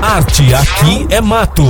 [0.00, 1.62] Arte aqui é mato.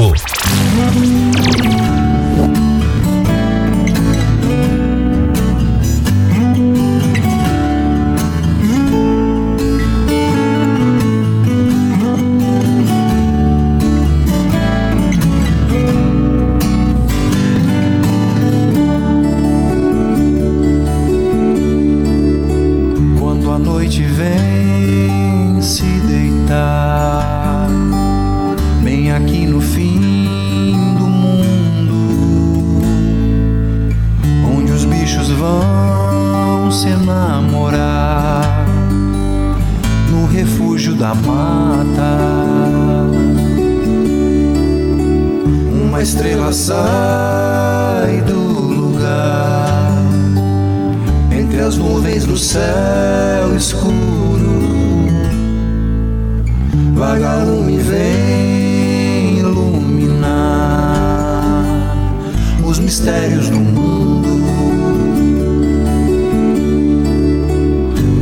[62.94, 64.28] Mistérios do mundo.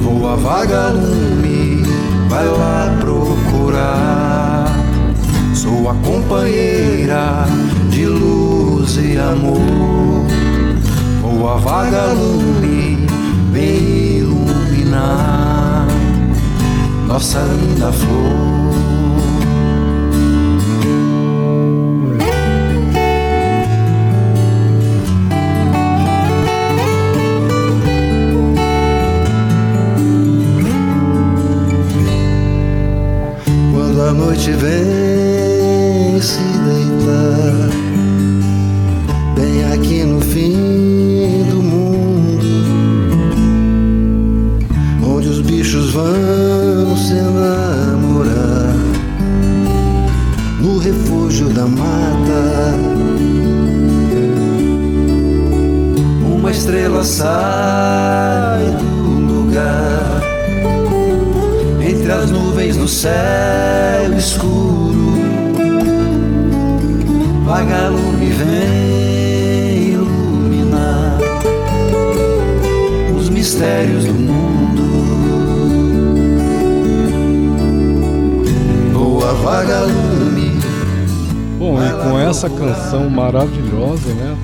[0.03, 1.83] Voa vagalume,
[2.31, 4.65] vai lá procurar.
[5.55, 7.45] Sou a companheira
[7.91, 9.61] de luz e amor.
[11.21, 13.07] Voa vagalume,
[13.53, 15.87] vem iluminar
[17.07, 18.52] nossa linda flor.
[34.45, 34.92] Quando a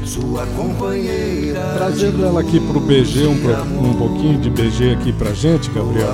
[0.08, 1.60] sua companheira.
[1.76, 6.08] Trazendo ela aqui pro BG, um, um pouquinho de BG aqui pra gente, Gabriel.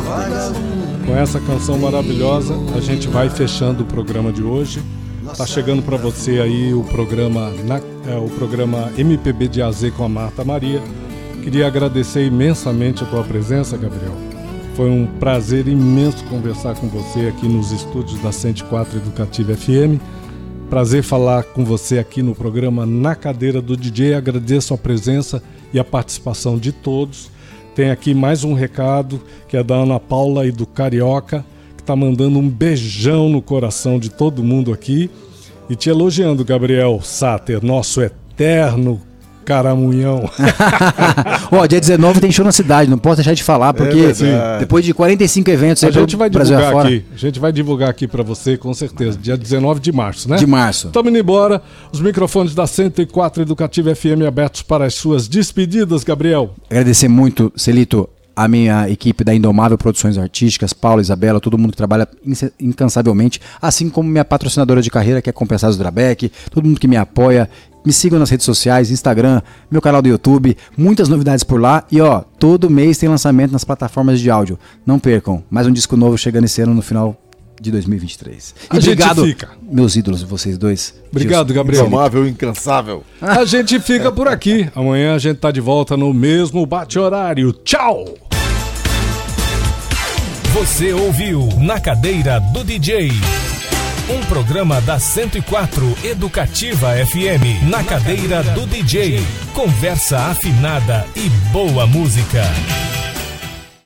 [1.07, 4.82] Com essa canção maravilhosa, a gente vai fechando o programa de hoje.
[5.36, 10.05] Tá chegando para você aí o programa, na- é, o programa MPB de AZ com
[10.05, 10.80] a Marta Maria.
[11.42, 14.14] Queria agradecer imensamente a tua presença, Gabriel.
[14.74, 20.01] Foi um prazer imenso conversar com você aqui nos estúdios da 104 Educativa FM.
[20.75, 24.14] Prazer falar com você aqui no programa Na Cadeira do DJ.
[24.14, 25.41] Agradeço a presença
[25.72, 27.31] e a participação de todos.
[27.77, 31.47] Tem aqui mais um recado que é da Ana Paula e do Carioca,
[31.77, 35.09] que está mandando um beijão no coração de todo mundo aqui
[35.70, 39.01] e te elogiando, Gabriel Sater, nosso eterno
[39.45, 40.28] caramunhão.
[41.53, 44.61] Ó, dia 19 tem show na cidade, não posso deixar de falar, porque verdade.
[44.61, 47.05] depois de 45 eventos A gente vai Brasil divulgar afora, aqui.
[47.12, 50.36] A gente vai divulgar aqui para você, com certeza, dia 19 de março, né?
[50.36, 50.88] de março.
[50.88, 51.62] Estamos indo embora.
[51.92, 56.55] Os microfones da 104 Educativa FM abertos para as suas despedidas, Gabriel.
[56.70, 61.76] Agradecer muito, Celito, a minha equipe da Indomável Produções Artísticas, Paulo, Isabela, todo mundo que
[61.76, 62.09] trabalha
[62.59, 66.97] incansavelmente, assim como minha patrocinadora de carreira, que é Compensados Drabec, todo mundo que me
[66.97, 67.49] apoia.
[67.85, 71.85] Me sigam nas redes sociais, Instagram, meu canal do YouTube, muitas novidades por lá.
[71.93, 74.59] E ó, todo mês tem lançamento nas plataformas de áudio.
[74.87, 77.14] Não percam, mais um disco novo chegando esse ano no final
[77.61, 78.55] de 2023.
[78.70, 79.51] A gente fica.
[79.62, 80.95] meus ídolos, vocês dois.
[81.11, 81.87] Obrigado, Gabriel.
[81.87, 83.05] Indomável, incansável.
[83.20, 84.68] A gente fica por aqui.
[84.74, 87.53] Amanhã a gente tá de volta no mesmo bate-horário.
[87.53, 88.05] Tchau!
[90.55, 93.11] Você ouviu Na Cadeira do DJ.
[94.09, 97.70] Um programa da 104 Educativa FM.
[97.70, 99.18] Na Cadeira do DJ.
[99.55, 102.42] Conversa afinada e boa música.